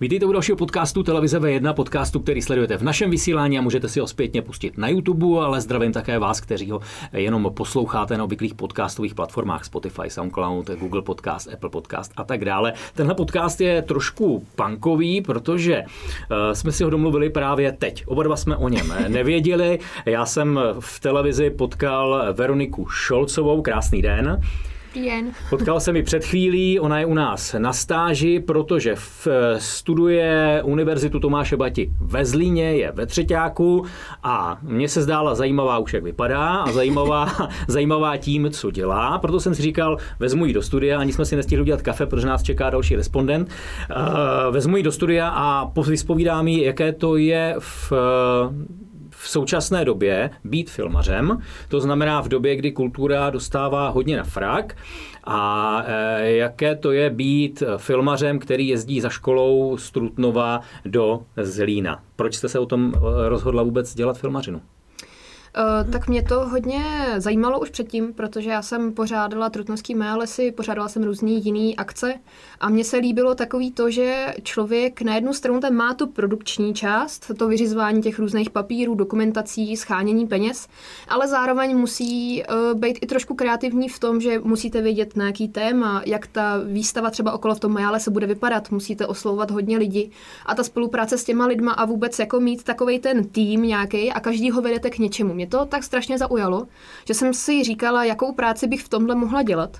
Vítejte 0.00 0.26
u 0.26 0.32
dalšího 0.32 0.56
podcastu 0.56 1.02
Televize 1.02 1.40
V1, 1.40 1.74
podcastu, 1.74 2.20
který 2.20 2.42
sledujete 2.42 2.76
v 2.76 2.82
našem 2.82 3.10
vysílání 3.10 3.58
a 3.58 3.62
můžete 3.62 3.88
si 3.88 4.00
ho 4.00 4.06
zpětně 4.06 4.42
pustit 4.42 4.78
na 4.78 4.88
YouTube, 4.88 5.44
ale 5.44 5.60
zdravím 5.60 5.92
také 5.92 6.18
vás, 6.18 6.40
kteří 6.40 6.70
ho 6.70 6.80
jenom 7.12 7.50
posloucháte 7.54 8.18
na 8.18 8.24
obvyklých 8.24 8.54
podcastových 8.54 9.14
platformách 9.14 9.64
Spotify, 9.64 10.10
SoundCloud, 10.10 10.70
Google 10.70 11.02
Podcast, 11.02 11.52
Apple 11.52 11.70
Podcast 11.70 12.12
a 12.16 12.24
tak 12.24 12.44
dále. 12.44 12.72
Tenhle 12.94 13.14
podcast 13.14 13.60
je 13.60 13.82
trošku 13.82 14.46
punkový, 14.56 15.20
protože 15.20 15.82
uh, 15.82 16.36
jsme 16.52 16.72
si 16.72 16.84
ho 16.84 16.90
domluvili 16.90 17.30
právě 17.30 17.72
teď. 17.72 18.04
Oba 18.06 18.22
dva 18.22 18.36
jsme 18.36 18.56
o 18.56 18.68
něm 18.68 18.94
nevěděli. 19.08 19.78
Já 20.06 20.26
jsem 20.26 20.60
v 20.80 21.00
televizi 21.00 21.50
potkal 21.50 22.24
Veroniku 22.32 22.86
Šolcovou. 22.86 23.62
Krásný 23.62 24.02
den. 24.02 24.40
Jen. 24.96 25.32
Potkal 25.50 25.80
jsem 25.80 25.96
ji 25.96 26.02
před 26.02 26.24
chvílí, 26.24 26.80
ona 26.80 26.98
je 26.98 27.06
u 27.06 27.14
nás 27.14 27.54
na 27.58 27.72
stáži, 27.72 28.40
protože 28.40 28.94
v, 28.94 29.28
studuje 29.58 30.62
Univerzitu 30.64 31.20
Tomáše 31.20 31.56
Bati 31.56 31.90
ve 32.00 32.24
Zlíně, 32.24 32.76
je 32.76 32.92
ve 32.92 33.06
třetíku 33.06 33.84
a 34.22 34.58
mně 34.62 34.88
se 34.88 35.02
zdála 35.02 35.34
zajímavá 35.34 35.78
už 35.78 35.94
jak 35.94 36.02
vypadá 36.02 36.56
a 36.56 36.72
zajímavá, 36.72 37.32
zajímavá 37.68 38.16
tím, 38.16 38.50
co 38.50 38.70
dělá, 38.70 39.18
proto 39.18 39.40
jsem 39.40 39.54
si 39.54 39.62
říkal, 39.62 39.98
vezmu 40.18 40.46
ji 40.46 40.52
do 40.52 40.62
studia, 40.62 40.98
ani 40.98 41.12
jsme 41.12 41.24
si 41.24 41.36
nestihli 41.36 41.62
udělat 41.62 41.82
kafe, 41.82 42.06
protože 42.06 42.26
nás 42.26 42.42
čeká 42.42 42.70
další 42.70 42.96
respondent. 42.96 43.48
Uh, 43.48 44.54
vezmu 44.54 44.76
ji 44.76 44.82
do 44.82 44.92
studia 44.92 45.28
a 45.28 45.72
vyspovídám 45.88 46.48
jí, 46.48 46.62
jaké 46.62 46.92
to 46.92 47.16
je 47.16 47.54
v 47.58 47.92
v 49.26 49.30
současné 49.30 49.84
době 49.84 50.30
být 50.44 50.70
filmařem, 50.70 51.42
to 51.68 51.80
znamená 51.80 52.20
v 52.20 52.28
době, 52.28 52.56
kdy 52.56 52.72
kultura 52.72 53.30
dostává 53.30 53.88
hodně 53.88 54.16
na 54.16 54.24
frak 54.24 54.76
a 55.24 55.82
e, 55.86 56.30
jaké 56.30 56.76
to 56.76 56.92
je 56.92 57.10
být 57.10 57.62
filmařem, 57.76 58.38
který 58.38 58.68
jezdí 58.68 59.00
za 59.00 59.08
školou 59.08 59.76
z 59.76 59.90
Trutnova 59.90 60.60
do 60.84 61.22
Zlína. 61.36 62.02
Proč 62.16 62.34
jste 62.34 62.48
se 62.48 62.58
o 62.58 62.66
tom 62.66 62.92
e, 62.94 63.28
rozhodla 63.28 63.62
vůbec 63.62 63.94
dělat 63.94 64.18
filmařinu? 64.18 64.60
Uh, 65.56 65.92
tak 65.92 66.08
mě 66.08 66.22
to 66.22 66.48
hodně 66.48 66.84
zajímalo 67.16 67.60
už 67.60 67.70
předtím, 67.70 68.12
protože 68.12 68.50
já 68.50 68.62
jsem 68.62 68.92
pořádala 68.92 69.50
Trutnovský 69.50 69.94
mé 69.94 70.14
lesy, 70.14 70.52
pořádala 70.52 70.88
jsem 70.88 71.02
různý 71.02 71.44
jiný 71.44 71.76
akce 71.76 72.14
a 72.60 72.68
mně 72.68 72.84
se 72.84 72.96
líbilo 72.96 73.34
takový 73.34 73.72
to, 73.72 73.90
že 73.90 74.34
člověk 74.42 75.02
na 75.02 75.14
jednu 75.14 75.32
stranu 75.32 75.60
ten 75.60 75.74
má 75.74 75.94
tu 75.94 76.06
produkční 76.06 76.74
část, 76.74 77.30
to 77.38 77.48
vyřizování 77.48 78.02
těch 78.02 78.18
různých 78.18 78.50
papírů, 78.50 78.94
dokumentací, 78.94 79.76
schánění 79.76 80.26
peněz, 80.26 80.68
ale 81.08 81.28
zároveň 81.28 81.76
musí 81.76 82.42
uh, 82.42 82.80
být 82.80 82.98
i 83.02 83.06
trošku 83.06 83.34
kreativní 83.34 83.88
v 83.88 83.98
tom, 83.98 84.20
že 84.20 84.38
musíte 84.38 84.82
vědět 84.82 85.16
na 85.16 85.26
jaký 85.26 85.48
téma, 85.48 86.02
jak 86.06 86.26
ta 86.26 86.58
výstava 86.64 87.10
třeba 87.10 87.32
okolo 87.32 87.54
v 87.54 87.60
tom 87.60 87.72
Majále 87.72 88.00
se 88.00 88.10
bude 88.10 88.26
vypadat, 88.26 88.70
musíte 88.70 89.06
oslovovat 89.06 89.50
hodně 89.50 89.78
lidí 89.78 90.10
a 90.46 90.54
ta 90.54 90.64
spolupráce 90.64 91.18
s 91.18 91.24
těma 91.24 91.46
lidma 91.46 91.72
a 91.72 91.84
vůbec 91.84 92.18
jako 92.18 92.40
mít 92.40 92.62
takový 92.64 92.98
ten 92.98 93.24
tým 93.24 93.62
nějaký 93.62 94.12
a 94.12 94.20
každý 94.20 94.50
ho 94.50 94.62
vedete 94.62 94.90
k 94.90 94.98
něčemu. 94.98 95.34
Mě 95.34 95.45
to 95.46 95.64
tak 95.64 95.84
strašně 95.84 96.18
zaujalo, 96.18 96.66
že 97.06 97.14
jsem 97.14 97.34
si 97.34 97.64
říkala, 97.64 98.04
jakou 98.04 98.32
práci 98.32 98.66
bych 98.66 98.82
v 98.82 98.88
tomhle 98.88 99.14
mohla 99.14 99.42
dělat. 99.42 99.76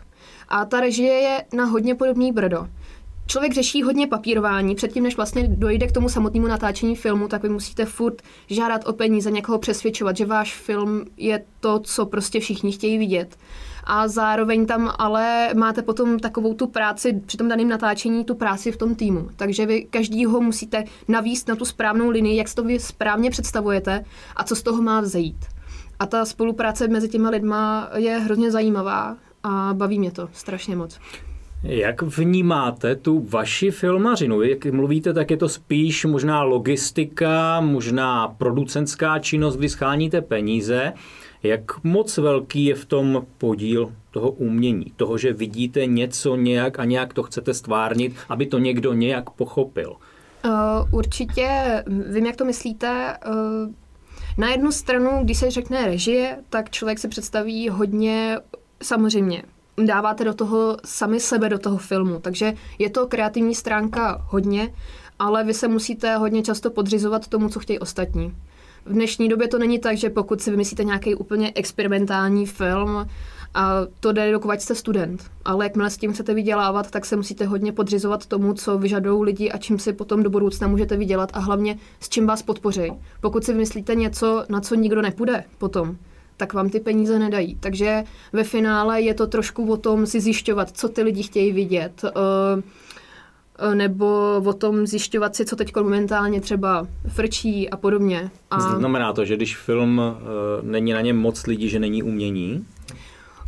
A 0.48 0.64
ta 0.64 0.80
režie 0.80 1.12
je 1.12 1.44
na 1.52 1.64
hodně 1.64 1.94
podobný 1.94 2.32
brdo. 2.32 2.68
Člověk 3.26 3.54
řeší 3.54 3.82
hodně 3.82 4.06
papírování. 4.06 4.74
Předtím, 4.74 5.02
než 5.02 5.16
vlastně 5.16 5.48
dojde 5.48 5.86
k 5.86 5.92
tomu 5.92 6.08
samotnému 6.08 6.46
natáčení 6.46 6.96
filmu, 6.96 7.28
tak 7.28 7.42
vy 7.42 7.48
musíte 7.48 7.84
furt 7.84 8.22
žádat 8.50 8.88
o 8.88 8.92
peníze, 8.92 9.30
někoho 9.30 9.58
přesvědčovat, 9.58 10.16
že 10.16 10.26
váš 10.26 10.56
film 10.56 11.04
je 11.16 11.44
to, 11.60 11.78
co 11.78 12.06
prostě 12.06 12.40
všichni 12.40 12.72
chtějí 12.72 12.98
vidět. 12.98 13.36
A 13.84 14.08
zároveň 14.08 14.66
tam 14.66 14.92
ale 14.98 15.50
máte 15.54 15.82
potom 15.82 16.18
takovou 16.18 16.54
tu 16.54 16.66
práci 16.66 17.20
při 17.26 17.36
tom 17.36 17.48
daném 17.48 17.68
natáčení, 17.68 18.24
tu 18.24 18.34
práci 18.34 18.72
v 18.72 18.76
tom 18.76 18.94
týmu. 18.94 19.28
Takže 19.36 19.66
vy 19.66 19.84
každýho 19.90 20.40
musíte 20.40 20.84
navíst 21.08 21.48
na 21.48 21.56
tu 21.56 21.64
správnou 21.64 22.10
linii, 22.10 22.36
jak 22.36 22.48
si 22.48 22.54
to 22.54 22.62
vy 22.62 22.80
správně 22.80 23.30
představujete 23.30 24.04
a 24.36 24.44
co 24.44 24.56
z 24.56 24.62
toho 24.62 24.82
má 24.82 25.00
vzejít. 25.00 25.55
A 25.98 26.06
ta 26.06 26.24
spolupráce 26.24 26.88
mezi 26.88 27.08
těma 27.08 27.30
lidma 27.30 27.90
je 27.96 28.18
hrozně 28.18 28.50
zajímavá 28.50 29.16
a 29.42 29.70
baví 29.74 29.98
mě 29.98 30.10
to 30.10 30.28
strašně 30.32 30.76
moc. 30.76 30.98
Jak 31.62 32.02
vnímáte 32.02 32.96
tu 32.96 33.26
vaši 33.30 33.70
filmařinu? 33.70 34.42
Jak 34.42 34.66
mluvíte, 34.66 35.12
tak 35.12 35.30
je 35.30 35.36
to 35.36 35.48
spíš 35.48 36.04
možná 36.04 36.42
logistika, 36.42 37.60
možná 37.60 38.28
producentská 38.28 39.18
činnost, 39.18 39.56
kdy 39.56 39.68
scháníte 39.68 40.20
peníze. 40.20 40.92
Jak 41.42 41.84
moc 41.84 42.18
velký 42.18 42.64
je 42.64 42.74
v 42.74 42.84
tom 42.84 43.26
podíl 43.38 43.92
toho 44.10 44.30
umění, 44.30 44.92
toho, 44.96 45.18
že 45.18 45.32
vidíte 45.32 45.86
něco 45.86 46.36
nějak 46.36 46.80
a 46.80 46.84
nějak 46.84 47.14
to 47.14 47.22
chcete 47.22 47.54
stvárnit, 47.54 48.16
aby 48.28 48.46
to 48.46 48.58
někdo 48.58 48.92
nějak 48.92 49.30
pochopil? 49.30 49.96
Uh, 50.44 50.94
určitě, 50.98 51.48
vím, 52.12 52.26
jak 52.26 52.36
to 52.36 52.44
myslíte. 52.44 53.16
Uh, 53.28 53.34
na 54.38 54.50
jednu 54.50 54.72
stranu, 54.72 55.10
když 55.22 55.38
se 55.38 55.50
řekne 55.50 55.86
režie, 55.86 56.38
tak 56.50 56.70
člověk 56.70 56.98
si 56.98 57.08
představí 57.08 57.68
hodně, 57.68 58.38
samozřejmě, 58.82 59.42
dáváte 59.84 60.24
do 60.24 60.34
toho 60.34 60.76
sami 60.84 61.20
sebe 61.20 61.48
do 61.48 61.58
toho 61.58 61.78
filmu, 61.78 62.20
takže 62.20 62.54
je 62.78 62.90
to 62.90 63.06
kreativní 63.06 63.54
stránka 63.54 64.24
hodně, 64.28 64.74
ale 65.18 65.44
vy 65.44 65.54
se 65.54 65.68
musíte 65.68 66.16
hodně 66.16 66.42
často 66.42 66.70
podřizovat 66.70 67.28
tomu, 67.28 67.48
co 67.48 67.60
chtějí 67.60 67.78
ostatní. 67.78 68.36
V 68.84 68.92
dnešní 68.92 69.28
době 69.28 69.48
to 69.48 69.58
není 69.58 69.78
tak, 69.78 69.96
že 69.96 70.10
pokud 70.10 70.40
si 70.40 70.50
vymyslíte 70.50 70.84
nějaký 70.84 71.14
úplně 71.14 71.52
experimentální 71.54 72.46
film, 72.46 73.08
a 73.56 73.86
to 74.00 74.12
jde, 74.12 74.32
dokud 74.32 74.60
jste 74.60 74.74
student. 74.74 75.30
Ale 75.44 75.64
jakmile 75.64 75.90
s 75.90 75.96
tím 75.96 76.12
chcete 76.12 76.34
vydělávat, 76.34 76.90
tak 76.90 77.06
se 77.06 77.16
musíte 77.16 77.46
hodně 77.46 77.72
podřizovat 77.72 78.26
tomu, 78.26 78.54
co 78.54 78.78
vyžadují 78.78 79.24
lidi 79.24 79.50
a 79.50 79.58
čím 79.58 79.78
si 79.78 79.92
potom 79.92 80.22
do 80.22 80.30
budoucna 80.30 80.68
můžete 80.68 80.96
vydělat 80.96 81.30
a 81.32 81.38
hlavně 81.38 81.78
s 82.00 82.08
čím 82.08 82.26
vás 82.26 82.42
podpoří. 82.42 82.92
Pokud 83.20 83.44
si 83.44 83.52
vymyslíte 83.52 83.94
něco, 83.94 84.44
na 84.48 84.60
co 84.60 84.74
nikdo 84.74 85.02
nepůjde 85.02 85.44
potom, 85.58 85.96
tak 86.36 86.52
vám 86.54 86.70
ty 86.70 86.80
peníze 86.80 87.18
nedají. 87.18 87.56
Takže 87.60 88.04
ve 88.32 88.44
finále 88.44 89.00
je 89.00 89.14
to 89.14 89.26
trošku 89.26 89.72
o 89.72 89.76
tom 89.76 90.06
si 90.06 90.20
zjišťovat, 90.20 90.70
co 90.70 90.88
ty 90.88 91.02
lidi 91.02 91.22
chtějí 91.22 91.52
vidět, 91.52 92.04
eh, 92.04 92.10
eh, 93.58 93.74
nebo 93.74 94.36
o 94.44 94.52
tom 94.52 94.86
zjišťovat 94.86 95.36
si, 95.36 95.44
co 95.44 95.56
teď 95.56 95.76
momentálně 95.76 96.40
třeba 96.40 96.86
frčí 97.08 97.70
a 97.70 97.76
podobně. 97.76 98.30
A... 98.50 98.60
Znamená 98.60 99.12
to, 99.12 99.24
že 99.24 99.36
když 99.36 99.56
film 99.56 100.00
eh, 100.00 100.22
není 100.62 100.92
na 100.92 101.00
něm 101.00 101.16
moc 101.16 101.46
lidí, 101.46 101.68
že 101.68 101.78
není 101.78 102.02
umění? 102.02 102.64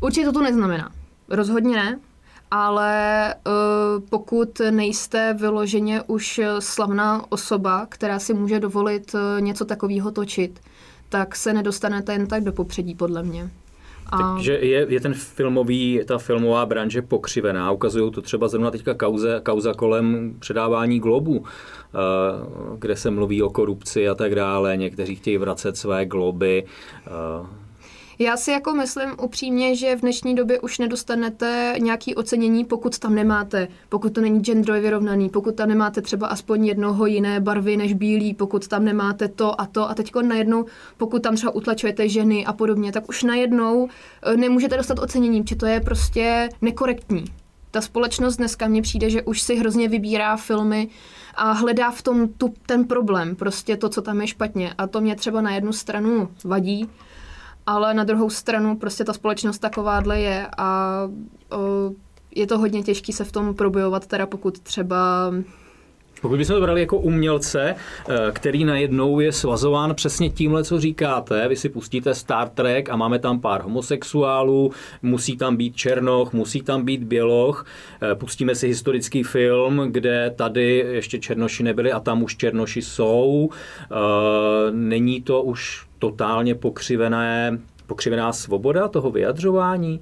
Určitě 0.00 0.26
to 0.26 0.32
tu 0.32 0.40
neznamená. 0.40 0.90
Rozhodně 1.28 1.76
ne. 1.76 1.98
Ale 2.50 3.34
uh, 3.46 3.52
pokud 4.10 4.60
nejste 4.70 5.36
vyloženě 5.40 6.02
už 6.06 6.40
slavná 6.58 7.24
osoba, 7.28 7.86
která 7.88 8.18
si 8.18 8.34
může 8.34 8.60
dovolit 8.60 9.14
uh, 9.14 9.20
něco 9.40 9.64
takového 9.64 10.10
točit, 10.10 10.60
tak 11.08 11.36
se 11.36 11.52
nedostanete 11.52 12.12
jen 12.12 12.26
tak 12.26 12.44
do 12.44 12.52
popředí, 12.52 12.94
podle 12.94 13.22
mě. 13.22 13.50
A... 14.12 14.34
Takže 14.34 14.52
je, 14.52 14.86
je 14.88 15.00
ten 15.00 15.14
filmový, 15.14 16.00
ta 16.06 16.18
filmová 16.18 16.66
branže 16.66 17.02
pokřivená. 17.02 17.72
Ukazují 17.72 18.12
to 18.12 18.22
třeba 18.22 18.48
zrovna 18.48 18.70
teďka 18.70 18.94
kauze, 18.94 19.40
kauza 19.42 19.74
kolem 19.74 20.34
předávání 20.38 21.00
globu, 21.00 21.44
eh, 21.44 21.98
kde 22.78 22.96
se 22.96 23.10
mluví 23.10 23.42
o 23.42 23.50
korupci 23.50 24.08
a 24.08 24.14
tak 24.14 24.34
dále. 24.34 24.76
Někteří 24.76 25.16
chtějí 25.16 25.38
vracet 25.38 25.76
své 25.76 26.06
globy. 26.06 26.64
Já 28.20 28.36
si 28.36 28.50
jako 28.50 28.74
myslím 28.74 29.10
upřímně, 29.22 29.76
že 29.76 29.96
v 29.96 30.00
dnešní 30.00 30.34
době 30.34 30.60
už 30.60 30.78
nedostanete 30.78 31.74
nějaký 31.78 32.14
ocenění, 32.14 32.64
pokud 32.64 32.98
tam 32.98 33.14
nemáte, 33.14 33.68
pokud 33.88 34.12
to 34.12 34.20
není 34.20 34.40
genderově 34.40 34.82
vyrovnaný, 34.82 35.28
pokud 35.28 35.54
tam 35.54 35.68
nemáte 35.68 36.02
třeba 36.02 36.26
aspoň 36.26 36.66
jednoho 36.66 37.06
jiné 37.06 37.40
barvy 37.40 37.76
než 37.76 37.94
bílý, 37.94 38.34
pokud 38.34 38.68
tam 38.68 38.84
nemáte 38.84 39.28
to 39.28 39.60
a 39.60 39.66
to 39.66 39.90
a 39.90 39.94
teď 39.94 40.12
najednou, 40.22 40.64
pokud 40.96 41.22
tam 41.22 41.36
třeba 41.36 41.54
utlačujete 41.54 42.08
ženy 42.08 42.46
a 42.46 42.52
podobně, 42.52 42.92
tak 42.92 43.08
už 43.08 43.22
najednou 43.22 43.88
eh, 44.22 44.36
nemůžete 44.36 44.76
dostat 44.76 44.98
ocenění, 44.98 45.42
protože 45.42 45.56
to 45.56 45.66
je 45.66 45.80
prostě 45.80 46.48
nekorektní. 46.62 47.24
Ta 47.70 47.80
společnost 47.80 48.36
dneska 48.36 48.68
mně 48.68 48.82
přijde, 48.82 49.10
že 49.10 49.22
už 49.22 49.42
si 49.42 49.56
hrozně 49.56 49.88
vybírá 49.88 50.36
filmy 50.36 50.88
a 51.34 51.52
hledá 51.52 51.90
v 51.90 52.02
tom 52.02 52.28
tu, 52.28 52.54
ten 52.66 52.84
problém, 52.84 53.36
prostě 53.36 53.76
to, 53.76 53.88
co 53.88 54.02
tam 54.02 54.20
je 54.20 54.26
špatně. 54.26 54.74
A 54.78 54.86
to 54.86 55.00
mě 55.00 55.16
třeba 55.16 55.40
na 55.40 55.54
jednu 55.54 55.72
stranu 55.72 56.28
vadí, 56.44 56.88
ale 57.68 57.94
na 57.94 58.04
druhou 58.04 58.30
stranu 58.30 58.76
prostě 58.76 59.04
ta 59.04 59.12
společnost 59.12 59.58
takováhle 59.58 60.20
je 60.20 60.46
a 60.58 61.00
o, 61.50 61.90
je 62.34 62.46
to 62.46 62.58
hodně 62.58 62.82
těžké 62.82 63.12
se 63.12 63.24
v 63.24 63.32
tom 63.32 63.54
probojovat, 63.54 64.06
teda 64.06 64.26
pokud 64.26 64.58
třeba 64.58 65.32
pokud 66.20 66.38
bychom 66.38 66.56
to 66.56 66.62
brali 66.62 66.80
jako 66.80 66.98
umělce, 66.98 67.74
eh, 67.74 68.14
který 68.32 68.64
najednou 68.64 69.20
je 69.20 69.32
svazován 69.32 69.94
přesně 69.94 70.30
tímhle, 70.30 70.64
co 70.64 70.80
říkáte, 70.80 71.48
vy 71.48 71.56
si 71.56 71.68
pustíte 71.68 72.14
Star 72.14 72.48
Trek 72.48 72.90
a 72.90 72.96
máme 72.96 73.18
tam 73.18 73.40
pár 73.40 73.62
homosexuálů, 73.62 74.72
musí 75.02 75.36
tam 75.36 75.56
být 75.56 75.76
černoch, 75.76 76.32
musí 76.32 76.62
tam 76.62 76.84
být 76.84 77.04
běloch, 77.04 77.66
eh, 78.02 78.14
pustíme 78.14 78.54
si 78.54 78.68
historický 78.68 79.22
film, 79.22 79.82
kde 79.90 80.34
tady 80.36 80.86
ještě 80.90 81.18
černoši 81.18 81.62
nebyli 81.62 81.92
a 81.92 82.00
tam 82.00 82.22
už 82.22 82.36
černoši 82.36 82.82
jsou. 82.82 83.50
Eh, 83.82 83.94
není 84.70 85.22
to 85.22 85.42
už 85.42 85.87
totálně 85.98 86.54
pokřivené, 86.54 87.58
pokřivená 87.86 88.32
svoboda 88.32 88.88
toho 88.88 89.10
vyjadřování? 89.10 90.00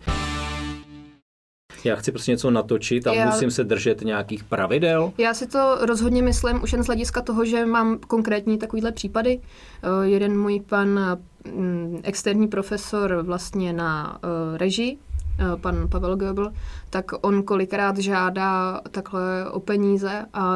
já 1.85 1.97
chci 1.97 2.13
prostě 2.13 2.31
něco 2.31 2.51
natočit 2.51 3.07
a 3.07 3.15
Já- 3.15 3.27
musím 3.27 3.51
se 3.51 3.65
držet 3.65 4.01
nějakých 4.01 4.45
pravidel. 4.45 5.13
Já 5.19 5.35
si 5.35 5.47
to 5.47 5.79
rozhodně 5.81 6.23
myslím 6.23 6.63
už 6.63 6.73
jen 6.73 6.83
z 6.83 6.87
hlediska 6.87 7.23
toho, 7.23 7.45
že 7.45 7.67
mám 7.67 7.99
konkrétní 7.99 8.59
takovýhle 8.59 8.93
případy. 8.93 9.41
Eh, 9.83 10.07
Jeden 10.09 10.41
můj 10.41 10.61
pan 10.69 11.19
mm, 11.55 12.01
externí 12.03 12.49
profesor 12.49 13.23
vlastně 13.23 13.73
na 13.73 14.19
eh, 14.55 14.59
režii, 14.59 14.99
eh, 15.39 15.57
pan 15.57 15.89
Pavel 15.89 16.17
Goebel, 16.17 16.53
tak 16.97 17.13
on 17.21 17.43
kolikrát 17.43 17.99
žádá 17.99 18.81
takhle 18.91 19.51
o 19.51 19.61
peníze 19.61 20.27
a 20.35 20.55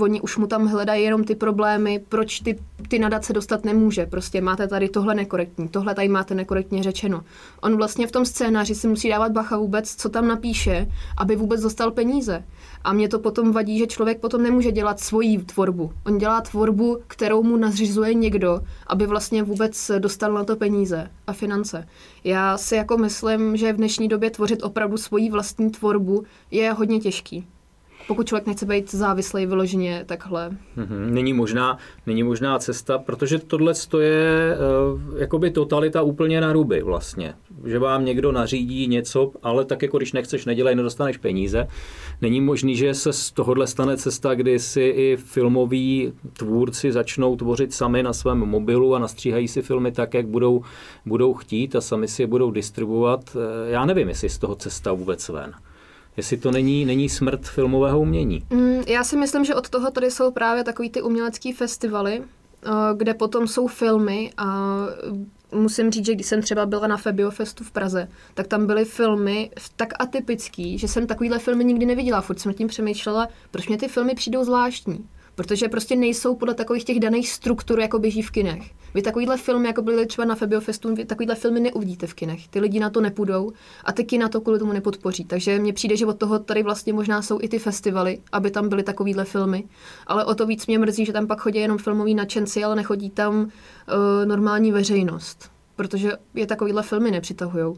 oni 0.00 0.20
už 0.20 0.36
mu 0.36 0.46
tam 0.46 0.66
hledají 0.66 1.04
jenom 1.04 1.24
ty 1.24 1.34
problémy, 1.34 2.04
proč 2.08 2.40
ty, 2.40 2.58
ty 2.88 2.98
nadace 2.98 3.32
dostat 3.32 3.64
nemůže. 3.64 4.06
Prostě 4.06 4.40
máte 4.40 4.68
tady 4.68 4.88
tohle 4.88 5.14
nekorektní, 5.14 5.68
tohle 5.68 5.94
tady 5.94 6.08
máte 6.08 6.34
nekorektně 6.34 6.82
řečeno. 6.82 7.20
On 7.62 7.76
vlastně 7.76 8.06
v 8.06 8.12
tom 8.12 8.24
scénáři 8.24 8.74
si 8.74 8.88
musí 8.88 9.08
dávat 9.08 9.32
bacha 9.32 9.56
vůbec, 9.56 9.94
co 9.94 10.08
tam 10.08 10.28
napíše, 10.28 10.86
aby 11.16 11.36
vůbec 11.36 11.60
dostal 11.60 11.90
peníze. 11.90 12.44
A 12.84 12.92
mě 12.92 13.08
to 13.08 13.18
potom 13.18 13.52
vadí, 13.52 13.78
že 13.78 13.86
člověk 13.86 14.20
potom 14.20 14.42
nemůže 14.42 14.72
dělat 14.72 15.00
svoji 15.00 15.38
tvorbu. 15.38 15.92
On 16.06 16.18
dělá 16.18 16.40
tvorbu, 16.40 16.98
kterou 17.06 17.42
mu 17.42 17.56
nařizuje 17.56 18.14
někdo, 18.14 18.60
aby 18.86 19.06
vlastně 19.06 19.42
vůbec 19.42 19.90
dostal 19.98 20.32
na 20.32 20.44
to 20.44 20.56
peníze 20.56 21.10
a 21.26 21.32
finance. 21.32 21.88
Já 22.24 22.58
si 22.58 22.76
jako 22.76 22.98
myslím, 22.98 23.56
že 23.56 23.72
v 23.72 23.76
dnešní 23.76 24.08
době 24.08 24.30
tvořit 24.30 24.62
opravdu 24.62 24.96
svoji 24.96 25.30
vlastní 25.30 25.70
tvorbu 25.74 26.24
je 26.50 26.72
hodně 26.72 27.00
těžký. 27.00 27.46
Pokud 28.06 28.26
člověk 28.28 28.46
nechce 28.46 28.66
být 28.66 28.90
závislý 28.94 29.46
vyloženě 29.46 30.04
takhle. 30.06 30.50
Mhm. 30.76 31.14
Není 31.14 31.32
možná, 31.32 31.78
není 32.06 32.22
možná 32.22 32.58
cesta, 32.58 32.98
protože 32.98 33.38
tohle 33.38 33.72
je 34.00 34.56
uh, 34.56 35.18
jakoby 35.18 35.50
totalita 35.50 36.02
úplně 36.02 36.40
na 36.40 36.52
ruby 36.52 36.82
vlastně. 36.82 37.34
Že 37.64 37.78
vám 37.78 38.04
někdo 38.04 38.32
nařídí 38.32 38.86
něco, 38.86 39.32
ale 39.42 39.64
tak 39.64 39.82
jako 39.82 39.96
když 39.96 40.12
nechceš, 40.12 40.44
nedělej, 40.44 40.74
nedostaneš 40.74 41.16
peníze. 41.16 41.68
Není 42.22 42.40
možný, 42.40 42.76
že 42.76 42.94
se 42.94 43.12
z 43.12 43.30
tohohle 43.30 43.66
stane 43.66 43.96
cesta, 43.96 44.34
kdy 44.34 44.58
si 44.58 44.82
i 44.82 45.16
filmoví 45.16 46.12
tvůrci 46.32 46.92
začnou 46.92 47.36
tvořit 47.36 47.72
sami 47.72 48.02
na 48.02 48.12
svém 48.12 48.38
mobilu 48.38 48.94
a 48.94 48.98
nastříhají 48.98 49.48
si 49.48 49.62
filmy 49.62 49.92
tak, 49.92 50.14
jak 50.14 50.26
budou, 50.26 50.62
budou 51.06 51.34
chtít 51.34 51.76
a 51.76 51.80
sami 51.80 52.08
si 52.08 52.22
je 52.22 52.26
budou 52.26 52.50
distribuovat. 52.50 53.36
Eh, 53.36 53.70
Já 53.70 53.84
nevím, 53.84 54.08
jestli 54.08 54.28
z 54.28 54.38
toho 54.38 54.54
cesta 54.54 54.92
vůbec 54.92 55.28
ven. 55.28 55.52
Jestli 56.16 56.36
to 56.36 56.50
není, 56.50 56.84
není 56.84 57.08
smrt 57.08 57.48
filmového 57.48 58.00
umění. 58.00 58.42
Mm, 58.50 58.82
já 58.86 59.04
si 59.04 59.16
myslím, 59.16 59.44
že 59.44 59.54
od 59.54 59.68
toho 59.68 59.90
tady 59.90 60.10
jsou 60.10 60.30
právě 60.30 60.64
takový 60.64 60.90
ty 60.90 61.02
umělecký 61.02 61.52
festivaly, 61.52 62.22
eh, 62.22 62.70
kde 62.96 63.14
potom 63.14 63.48
jsou 63.48 63.66
filmy 63.66 64.32
a 64.36 64.78
musím 65.54 65.90
říct, 65.90 66.06
že 66.06 66.14
když 66.14 66.26
jsem 66.26 66.42
třeba 66.42 66.66
byla 66.66 66.86
na 66.86 66.96
Febiofestu 66.96 67.64
v 67.64 67.70
Praze, 67.70 68.08
tak 68.34 68.46
tam 68.46 68.66
byly 68.66 68.84
filmy 68.84 69.50
tak 69.76 69.88
atypický, 69.98 70.78
že 70.78 70.88
jsem 70.88 71.06
takovýhle 71.06 71.38
filmy 71.38 71.64
nikdy 71.64 71.86
neviděla. 71.86 72.20
Furt 72.20 72.40
jsem 72.40 72.54
tím 72.54 72.68
přemýšlela, 72.68 73.28
proč 73.50 73.68
mě 73.68 73.78
ty 73.78 73.88
filmy 73.88 74.14
přijdou 74.14 74.44
zvláštní. 74.44 75.08
Protože 75.34 75.68
prostě 75.68 75.96
nejsou 75.96 76.34
podle 76.34 76.54
takových 76.54 76.84
těch 76.84 77.00
daných 77.00 77.30
struktur, 77.30 77.80
jako 77.80 77.98
běží 77.98 78.22
v 78.22 78.30
kinech. 78.30 78.70
Vy 78.94 79.02
takovýhle 79.02 79.36
filmy, 79.36 79.66
jako 79.66 79.82
byly 79.82 80.06
třeba 80.06 80.24
na 80.24 80.34
Febiofestu, 80.34 80.94
vy 80.94 81.04
takovýhle 81.04 81.34
filmy 81.34 81.60
neuvidíte 81.60 82.06
v 82.06 82.14
kinech. 82.14 82.48
Ty 82.48 82.60
lidi 82.60 82.80
na 82.80 82.90
to 82.90 83.00
nepůjdou 83.00 83.52
a 83.84 83.92
ty 83.92 84.04
kina 84.04 84.28
to 84.28 84.40
kvůli 84.40 84.58
tomu 84.58 84.72
nepodpoří. 84.72 85.24
Takže 85.24 85.58
mně 85.58 85.72
přijde, 85.72 85.96
že 85.96 86.06
od 86.06 86.18
toho 86.18 86.38
tady 86.38 86.62
vlastně 86.62 86.92
možná 86.92 87.22
jsou 87.22 87.38
i 87.42 87.48
ty 87.48 87.58
festivaly, 87.58 88.18
aby 88.32 88.50
tam 88.50 88.68
byly 88.68 88.82
takovýhle 88.82 89.24
filmy. 89.24 89.64
Ale 90.06 90.24
o 90.24 90.34
to 90.34 90.46
víc 90.46 90.66
mě 90.66 90.78
mrzí, 90.78 91.04
že 91.04 91.12
tam 91.12 91.26
pak 91.26 91.40
chodí 91.40 91.58
jenom 91.58 91.78
filmoví 91.78 92.14
nadšenci, 92.14 92.64
ale 92.64 92.76
nechodí 92.76 93.10
tam 93.10 93.40
uh, 93.42 93.48
normální 94.24 94.72
veřejnost. 94.72 95.50
Protože 95.76 96.12
je 96.34 96.46
takovýhle 96.46 96.82
filmy 96.82 97.10
nepřitahujou. 97.10 97.76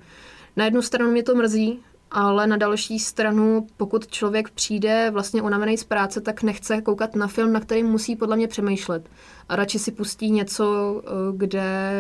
Na 0.56 0.64
jednu 0.64 0.82
stranu 0.82 1.10
mě 1.10 1.22
to 1.22 1.34
mrzí, 1.34 1.80
ale 2.18 2.46
na 2.46 2.56
další 2.56 2.98
stranu, 2.98 3.66
pokud 3.76 4.06
člověk 4.06 4.50
přijde 4.50 5.10
vlastně 5.10 5.42
unavený 5.42 5.76
z 5.78 5.84
práce, 5.84 6.20
tak 6.20 6.42
nechce 6.42 6.82
koukat 6.82 7.16
na 7.16 7.26
film, 7.26 7.52
na 7.52 7.60
který 7.60 7.82
musí 7.82 8.16
podle 8.16 8.36
mě 8.36 8.48
přemýšlet. 8.48 9.08
A 9.48 9.56
radši 9.56 9.78
si 9.78 9.92
pustí 9.92 10.30
něco, 10.30 10.96
eh, 11.04 11.10
kde 11.36 11.92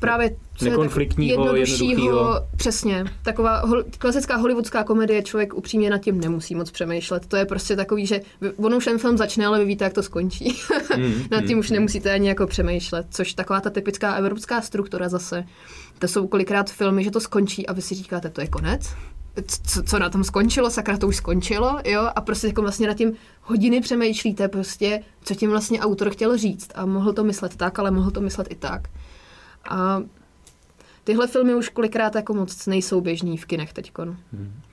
právě 0.00 0.36
co 0.60 0.64
je 0.64 0.70
tak 0.70 0.78
Nekonfliktního, 0.78 1.56
jednoduchýho. 1.56 2.46
Přesně. 2.56 3.04
Taková 3.22 3.60
hol, 3.60 3.84
klasická 3.98 4.36
hollywoodská 4.36 4.84
komedie, 4.84 5.22
člověk 5.22 5.54
upřímně 5.54 5.90
nad 5.90 5.98
tím 5.98 6.20
nemusí 6.20 6.54
moc 6.54 6.70
přemýšlet. 6.70 7.26
To 7.26 7.36
je 7.36 7.44
prostě 7.44 7.76
takový, 7.76 8.06
že 8.06 8.20
on 8.56 8.74
už 8.74 8.84
ten 8.84 8.98
film 8.98 9.18
začne, 9.18 9.46
ale 9.46 9.58
vy 9.58 9.64
víte, 9.64 9.84
jak 9.84 9.92
to 9.92 10.02
skončí. 10.02 10.56
Mm, 10.96 11.24
nad 11.30 11.44
tím 11.44 11.58
už 11.58 11.70
nemusíte 11.70 12.12
ani 12.12 12.28
jako 12.28 12.46
přemýšlet, 12.46 13.06
což 13.10 13.34
taková 13.34 13.60
ta 13.60 13.70
typická 13.70 14.14
evropská 14.14 14.62
struktura 14.62 15.08
zase. 15.08 15.44
To 15.98 16.08
jsou 16.08 16.26
kolikrát 16.26 16.70
filmy, 16.70 17.04
že 17.04 17.10
to 17.10 17.20
skončí 17.20 17.66
a 17.66 17.72
vy 17.72 17.82
si 17.82 17.94
říkáte, 17.94 18.30
to 18.30 18.40
je 18.40 18.46
konec? 18.46 18.94
Co, 19.46 19.82
co 19.82 19.98
na 19.98 20.10
tom 20.10 20.24
skončilo, 20.24 20.70
sakra, 20.70 20.96
to 20.96 21.08
už 21.08 21.16
skončilo, 21.16 21.78
jo? 21.84 22.08
A 22.16 22.20
prostě 22.20 22.46
jako 22.46 22.62
vlastně 22.62 22.86
nad 22.86 22.94
tím 22.94 23.12
hodiny 23.42 23.80
přemýšlíte 23.80 24.48
prostě, 24.48 25.02
co 25.24 25.34
tím 25.34 25.50
vlastně 25.50 25.80
autor 25.80 26.10
chtěl 26.10 26.36
říct. 26.38 26.70
A 26.74 26.86
mohl 26.86 27.12
to 27.12 27.24
myslet 27.24 27.56
tak, 27.56 27.78
ale 27.78 27.90
mohl 27.90 28.10
to 28.10 28.20
myslet 28.20 28.46
i 28.50 28.54
tak. 28.54 28.88
A 29.68 30.02
tyhle 31.04 31.26
filmy 31.26 31.54
už 31.54 31.68
kolikrát 31.68 32.14
jako 32.14 32.34
moc 32.34 32.66
nejsou 32.66 33.00
běžný 33.00 33.36
v 33.36 33.46
kinech 33.46 33.72
teďkon. 33.72 34.16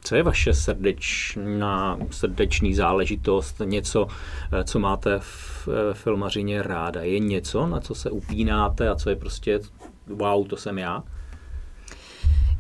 Co 0.04 0.16
je 0.16 0.24
vaše 0.24 0.54
srdečná, 0.54 1.98
srdeční 2.12 2.74
záležitost, 2.74 3.62
něco, 3.66 4.08
eh, 4.54 4.64
co 4.64 4.80
máte 4.80 5.20
v 5.20 5.68
eh, 5.68 5.94
filmařině 5.94 6.64
ráda? 6.64 7.02
Je 7.02 7.20
něco, 7.20 7.68
na 7.68 7.80
co 7.80 7.96
se 7.96 8.10
upínáte 8.12 8.90
a 8.90 8.96
co 8.96 9.10
je 9.10 9.16
prostě 9.16 9.60
wow, 10.08 10.48
to 10.48 10.58
jsem 10.58 10.78
já? 10.78 11.04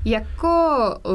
Jako 0.06 0.48
uh, 1.06 1.14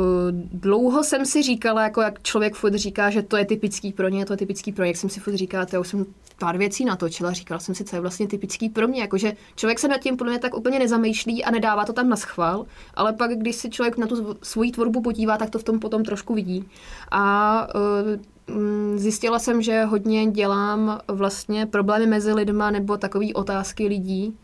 dlouho 0.52 1.04
jsem 1.04 1.26
si 1.26 1.42
říkala, 1.42 1.82
jako 1.82 2.00
jak 2.00 2.22
člověk 2.22 2.54
furt 2.54 2.74
říká, 2.74 3.10
že 3.10 3.22
to 3.22 3.36
je 3.36 3.44
typický 3.44 3.92
pro 3.92 4.08
ně, 4.08 4.26
to 4.26 4.32
je 4.32 4.36
typický 4.36 4.72
pro 4.72 4.84
ně, 4.84 4.90
jak 4.90 4.96
jsem 4.96 5.10
si 5.10 5.20
furt 5.20 5.34
říkala, 5.34 5.66
to 5.66 5.76
já 5.76 5.80
už 5.80 5.88
jsem 5.88 6.06
pár 6.38 6.58
věcí 6.58 6.84
natočila, 6.84 7.32
říkala 7.32 7.60
jsem 7.60 7.74
si, 7.74 7.84
co 7.84 7.96
je 7.96 8.00
vlastně 8.00 8.26
typický 8.26 8.68
pro 8.68 8.88
mě, 8.88 9.00
jakože 9.00 9.32
člověk 9.56 9.78
se 9.78 9.88
nad 9.88 10.00
tím 10.00 10.16
podle 10.16 10.32
mě 10.32 10.40
tak 10.40 10.56
úplně 10.56 10.78
nezamýšlí 10.78 11.44
a 11.44 11.50
nedává 11.50 11.84
to 11.84 11.92
tam 11.92 12.08
na 12.08 12.16
schvál, 12.16 12.66
ale 12.94 13.12
pak, 13.12 13.30
když 13.30 13.56
si 13.56 13.70
člověk 13.70 13.98
na 13.98 14.06
tu 14.06 14.36
svoji 14.42 14.70
tvorbu 14.72 15.00
podívá, 15.02 15.36
tak 15.36 15.50
to 15.50 15.58
v 15.58 15.64
tom 15.64 15.78
potom 15.78 16.04
trošku 16.04 16.34
vidí. 16.34 16.64
A 17.10 17.66
uh, 17.74 18.96
zjistila 18.96 19.38
jsem, 19.38 19.62
že 19.62 19.84
hodně 19.84 20.26
dělám 20.26 21.00
vlastně 21.08 21.66
problémy 21.66 22.06
mezi 22.06 22.32
lidma 22.32 22.70
nebo 22.70 22.96
takové 22.96 23.26
otázky 23.34 23.86
lidí. 23.86 24.38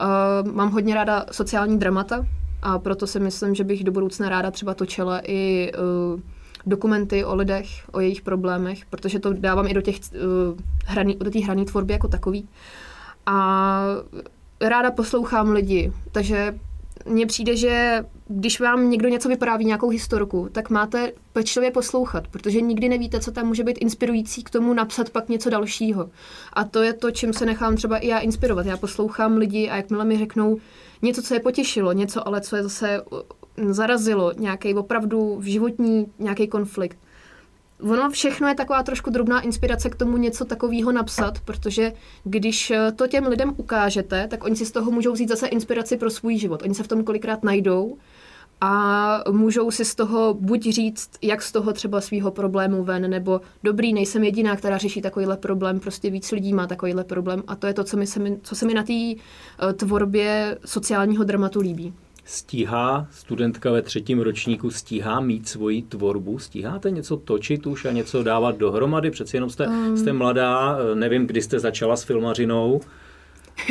Uh, 0.00 0.52
mám 0.52 0.70
hodně 0.70 0.94
ráda 0.94 1.26
sociální 1.30 1.78
dramata, 1.78 2.26
a 2.62 2.78
proto 2.78 3.06
si 3.06 3.20
myslím, 3.20 3.54
že 3.54 3.64
bych 3.64 3.84
do 3.84 3.92
budoucna 3.92 4.28
ráda 4.28 4.50
třeba 4.50 4.74
točila 4.74 5.20
i 5.24 5.72
uh, 6.14 6.20
dokumenty 6.66 7.24
o 7.24 7.34
lidech, 7.34 7.68
o 7.92 8.00
jejich 8.00 8.22
problémech, 8.22 8.86
protože 8.86 9.18
to 9.18 9.32
dávám 9.32 9.66
i 9.66 9.74
do 9.74 9.80
těch 9.80 9.96
uh, 9.96 10.58
hraní, 10.86 11.14
do 11.14 11.30
té 11.30 11.38
hraní 11.38 11.64
tvorby 11.64 11.92
jako 11.92 12.08
takový. 12.08 12.48
A 13.26 13.84
ráda 14.60 14.90
poslouchám 14.90 15.50
lidi, 15.50 15.92
takže 16.12 16.58
mně 17.06 17.26
přijde, 17.26 17.56
že 17.56 18.04
když 18.28 18.60
vám 18.60 18.90
někdo 18.90 19.08
něco 19.08 19.28
vypráví, 19.28 19.64
nějakou 19.64 19.88
historku, 19.88 20.48
tak 20.52 20.70
máte 20.70 21.12
pečlivě 21.32 21.70
poslouchat, 21.70 22.28
protože 22.28 22.60
nikdy 22.60 22.88
nevíte, 22.88 23.20
co 23.20 23.32
tam 23.32 23.46
může 23.46 23.64
být 23.64 23.78
inspirující 23.78 24.42
k 24.42 24.50
tomu 24.50 24.74
napsat 24.74 25.10
pak 25.10 25.28
něco 25.28 25.50
dalšího. 25.50 26.10
A 26.52 26.64
to 26.64 26.82
je 26.82 26.92
to, 26.92 27.10
čím 27.10 27.32
se 27.32 27.46
nechám 27.46 27.76
třeba 27.76 27.98
i 27.98 28.08
já 28.08 28.18
inspirovat. 28.18 28.66
Já 28.66 28.76
poslouchám 28.76 29.36
lidi 29.36 29.68
a 29.70 29.76
jakmile 29.76 30.04
mi 30.04 30.18
řeknou 30.18 30.56
něco, 31.02 31.22
co 31.22 31.34
je 31.34 31.40
potěšilo, 31.40 31.92
něco 31.92 32.28
ale, 32.28 32.40
co 32.40 32.56
je 32.56 32.62
zase 32.62 33.02
uh, 33.02 33.18
zarazilo, 33.72 34.32
nějaký 34.38 34.74
opravdu 34.74 35.36
v 35.38 35.44
životní 35.44 36.06
nějaký 36.18 36.48
konflikt, 36.48 36.98
Ono 37.80 38.10
všechno 38.10 38.48
je 38.48 38.54
taková 38.54 38.82
trošku 38.82 39.10
drobná 39.10 39.40
inspirace 39.40 39.90
k 39.90 39.94
tomu 39.94 40.16
něco 40.16 40.44
takového 40.44 40.92
napsat, 40.92 41.40
protože 41.40 41.92
když 42.24 42.70
eh, 42.70 42.92
to 42.92 43.06
těm 43.06 43.26
lidem 43.26 43.54
ukážete, 43.56 44.28
tak 44.28 44.44
oni 44.44 44.56
si 44.56 44.66
z 44.66 44.72
toho 44.72 44.90
můžou 44.90 45.12
vzít 45.12 45.28
zase 45.28 45.46
inspiraci 45.46 45.96
pro 45.96 46.10
svůj 46.10 46.38
život. 46.38 46.62
Oni 46.62 46.74
se 46.74 46.82
v 46.82 46.88
tom 46.88 47.04
kolikrát 47.04 47.44
najdou 47.44 47.98
a 48.60 49.22
můžou 49.30 49.70
si 49.70 49.84
z 49.84 49.94
toho 49.94 50.34
buď 50.34 50.62
říct, 50.62 51.10
jak 51.22 51.42
z 51.42 51.52
toho 51.52 51.72
třeba 51.72 52.00
svého 52.00 52.30
problému 52.30 52.84
ven, 52.84 53.10
nebo 53.10 53.40
dobrý, 53.62 53.92
nejsem 53.92 54.24
jediná, 54.24 54.56
která 54.56 54.78
řeší 54.78 55.02
takovýhle 55.02 55.36
problém, 55.36 55.80
prostě 55.80 56.10
víc 56.10 56.32
lidí 56.32 56.52
má 56.52 56.66
takovýhle 56.66 57.04
problém 57.04 57.42
a 57.46 57.56
to 57.56 57.66
je 57.66 57.74
to, 57.74 57.84
co, 57.84 57.96
mi 57.96 58.06
se, 58.06 58.20
mi, 58.20 58.38
co 58.42 58.56
se 58.56 58.66
mi 58.66 58.74
na 58.74 58.82
té 58.82 58.92
eh, 58.92 59.72
tvorbě 59.72 60.58
sociálního 60.64 61.24
dramatu 61.24 61.60
líbí. 61.60 61.94
Stíhá 62.30 63.06
studentka 63.10 63.70
ve 63.70 63.82
třetím 63.82 64.20
ročníku, 64.20 64.70
stíhá 64.70 65.20
mít 65.20 65.48
svoji 65.48 65.82
tvorbu? 65.82 66.38
Stíháte 66.38 66.90
něco 66.90 67.16
točit 67.16 67.66
už 67.66 67.84
a 67.84 67.92
něco 67.92 68.22
dávat 68.22 68.56
dohromady? 68.56 69.10
Přeci 69.10 69.36
jenom 69.36 69.50
jste, 69.50 69.68
um. 69.68 69.96
jste 69.96 70.12
mladá, 70.12 70.78
nevím, 70.94 71.26
kdy 71.26 71.42
jste 71.42 71.58
začala 71.58 71.96
s 71.96 72.02
filmařinou. 72.02 72.80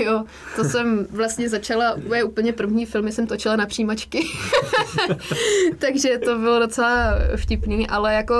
Jo, 0.04 0.24
to 0.56 0.64
jsem 0.64 1.08
vlastně 1.12 1.50
začala, 1.50 1.96
moje 2.08 2.24
úplně 2.24 2.54
první 2.54 2.86
filmy 2.86 3.12
jsem 3.12 3.28
točila 3.28 3.56
na 3.56 3.66
přijímačky, 3.66 4.28
takže 5.78 6.18
to 6.18 6.38
bylo 6.38 6.60
docela 6.60 7.14
vtipný, 7.36 7.88
ale 7.88 8.14
jako 8.14 8.36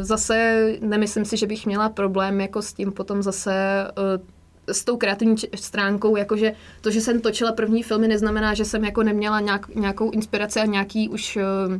zase 0.00 0.66
nemyslím 0.80 1.24
si, 1.24 1.36
že 1.36 1.46
bych 1.46 1.66
měla 1.66 1.88
problém 1.88 2.40
jako 2.40 2.62
s 2.62 2.72
tím 2.72 2.92
potom 2.92 3.22
zase 3.22 3.54
eh, 3.88 4.41
s 4.66 4.84
tou 4.84 4.96
kreativní 4.96 5.36
stránkou, 5.54 6.16
jakože 6.16 6.52
to, 6.80 6.90
že 6.90 7.00
jsem 7.00 7.20
točila 7.20 7.52
první 7.52 7.82
filmy, 7.82 8.08
neznamená, 8.08 8.54
že 8.54 8.64
jsem 8.64 8.84
jako 8.84 9.02
neměla 9.02 9.40
nějak, 9.40 9.74
nějakou 9.74 10.10
inspiraci 10.10 10.60
a 10.60 10.66
nějaký 10.66 11.08
už 11.08 11.36
uh, 11.36 11.78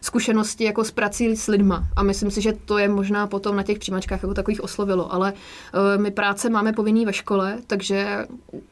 zkušenosti 0.00 0.64
jako 0.64 0.84
s 0.84 0.90
prací 0.90 1.36
s 1.36 1.46
lidma. 1.46 1.84
A 1.96 2.02
myslím 2.02 2.30
si, 2.30 2.40
že 2.40 2.52
to 2.64 2.78
je 2.78 2.88
možná 2.88 3.26
potom 3.26 3.56
na 3.56 3.62
těch 3.62 3.78
přijímačkách 3.78 4.22
jako 4.22 4.34
takových 4.34 4.64
oslovilo. 4.64 5.14
Ale 5.14 5.32
uh, 5.32 6.02
my 6.02 6.10
práce 6.10 6.50
máme 6.50 6.72
povinný 6.72 7.06
ve 7.06 7.12
škole, 7.12 7.58
takže 7.66 8.26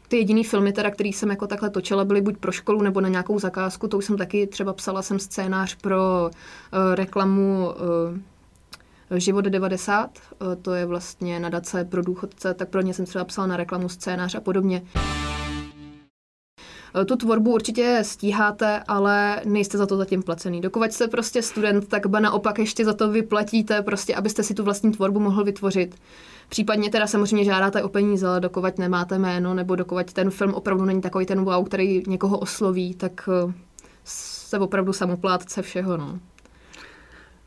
ty 0.09 0.17
jediný 0.17 0.45
filmy, 0.45 0.73
teda, 0.73 0.91
který 0.91 1.13
jsem 1.13 1.31
jako 1.31 1.47
takhle 1.47 1.71
točila, 1.71 2.05
byly 2.05 2.21
buď 2.21 2.37
pro 2.37 2.53
školu 2.53 2.83
nebo 2.83 3.01
na 3.01 3.09
nějakou 3.09 3.39
zakázku. 3.39 3.89
To 3.89 3.99
už 3.99 4.05
jsem 4.05 4.17
taky 4.17 4.47
třeba 4.47 4.73
psala 4.73 5.03
jsem 5.03 5.19
scénář 5.19 5.75
pro 5.75 6.31
uh, 6.31 6.95
reklamu 6.95 7.67
uh, 7.67 8.19
Život 9.17 9.45
90, 9.45 10.11
to 10.63 10.75
je 10.75 10.87
vlastně 10.87 11.41
nadace 11.41 11.85
pro 11.85 12.03
důchodce, 12.03 12.55
tak 12.55 12.69
pro 12.69 12.81
ně 12.81 12.95
jsem 12.95 13.07
třeba 13.07 13.25
psala 13.25 13.47
na 13.47 13.57
reklamu 13.57 13.89
scénář 13.89 14.35
a 14.35 14.41
podobně. 14.41 14.83
Tu 17.07 17.17
tvorbu 17.17 17.53
určitě 17.53 17.99
stíháte, 18.03 18.83
ale 18.89 19.41
nejste 19.45 19.79
za 19.79 19.87
to 19.87 19.97
zatím 19.97 20.23
placený. 20.23 20.61
Dokud 20.61 20.93
jste 20.93 21.09
prostě 21.09 21.43
student, 21.43 21.89
tak 21.89 22.07
ba 22.07 22.21
naopak 22.21 22.59
ještě 22.59 22.85
za 22.85 22.93
to 22.93 23.11
vyplatíte, 23.11 23.83
prostě, 23.83 24.15
abyste 24.15 24.43
si 24.43 24.55
tu 24.55 24.65
vlastní 24.65 24.93
tvorbu 24.93 25.21
mohl 25.21 25.45
vytvořit. 25.45 25.95
Případně 26.49 26.91
teda 26.91 27.07
samozřejmě 27.07 27.45
žádáte 27.45 27.83
o 27.83 27.89
peníze, 27.89 28.27
ale 28.27 28.41
dokovat 28.41 28.79
nemáte 28.79 29.19
jméno, 29.19 29.55
nebo 29.55 29.77
dokovat 29.77 30.13
ten 30.13 30.31
film 30.31 30.55
opravdu 30.55 30.85
není 30.85 31.01
takový 31.01 31.27
ten 31.27 31.45
wow, 31.45 31.65
který 31.65 32.03
někoho 32.07 32.39
osloví, 32.39 32.95
tak 32.95 33.29
eh, 33.29 33.53
se 34.05 34.59
opravdu 34.59 34.93
samoplátce 34.93 35.63
všeho. 35.63 35.97
No. 35.97 36.19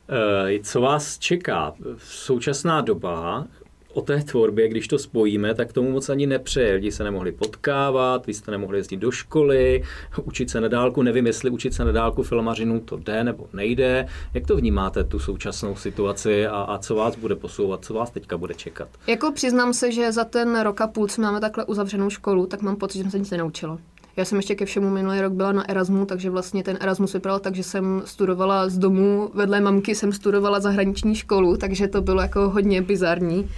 Eh, 0.09 0.59
co 0.63 0.81
vás 0.81 1.19
čeká? 1.19 1.73
Současná 1.97 2.81
doba 2.81 3.47
o 3.95 4.01
té 4.01 4.23
tvorbě, 4.23 4.67
když 4.67 4.87
to 4.87 4.99
spojíme, 4.99 5.53
tak 5.53 5.73
tomu 5.73 5.91
moc 5.91 6.09
ani 6.09 6.27
nepřeje. 6.27 6.73
Lidi 6.73 6.91
se 6.91 7.03
nemohli 7.03 7.31
potkávat, 7.31 8.27
vy 8.27 8.33
jste 8.33 8.51
nemohli 8.51 8.77
jezdit 8.77 8.97
do 8.97 9.11
školy, 9.11 9.83
učit 10.23 10.49
se 10.49 10.61
na 10.61 10.67
dálku. 10.67 11.01
Nevím, 11.01 11.27
jestli 11.27 11.49
učit 11.49 11.73
se 11.73 11.85
na 11.85 11.91
dálku 11.91 12.23
filmařinu 12.23 12.79
to 12.79 12.97
jde 12.97 13.23
nebo 13.23 13.47
nejde. 13.53 14.07
Jak 14.33 14.47
to 14.47 14.55
vnímáte, 14.55 15.03
tu 15.03 15.19
současnou 15.19 15.75
situaci 15.75 16.47
a, 16.47 16.61
a 16.61 16.77
co 16.77 16.95
vás 16.95 17.15
bude 17.15 17.35
posouvat, 17.35 17.85
co 17.85 17.93
vás 17.93 18.11
teďka 18.11 18.37
bude 18.37 18.53
čekat? 18.53 18.87
Jako 19.07 19.31
přiznám 19.31 19.73
se, 19.73 19.91
že 19.91 20.11
za 20.11 20.23
ten 20.23 20.59
rok 20.61 20.81
a 20.81 20.87
půl, 20.87 21.07
co 21.07 21.21
máme 21.21 21.39
takhle 21.39 21.65
uzavřenou 21.65 22.09
školu, 22.09 22.45
tak 22.45 22.61
mám 22.61 22.75
pocit, 22.75 22.97
že 22.97 23.03
jsem 23.03 23.11
se 23.11 23.19
nic 23.19 23.31
nenaučila. 23.31 23.77
Já 24.17 24.25
jsem 24.25 24.37
ještě 24.37 24.55
ke 24.55 24.65
všemu 24.65 24.89
minulý 24.89 25.21
rok 25.21 25.33
byla 25.33 25.51
na 25.51 25.69
Erasmu, 25.69 26.05
takže 26.05 26.29
vlastně 26.29 26.63
ten 26.63 26.77
Erasmus 26.81 27.13
vypadal 27.13 27.39
tak, 27.39 27.55
že 27.55 27.63
jsem 27.63 28.01
studovala 28.05 28.69
z 28.69 28.77
domu, 28.77 29.29
vedle 29.33 29.61
mamky 29.61 29.95
jsem 29.95 30.11
studovala 30.11 30.59
zahraniční 30.59 31.15
školu, 31.15 31.57
takže 31.57 31.87
to 31.87 32.01
bylo 32.01 32.21
jako 32.21 32.49
hodně 32.49 32.81
bizarní. 32.81 33.49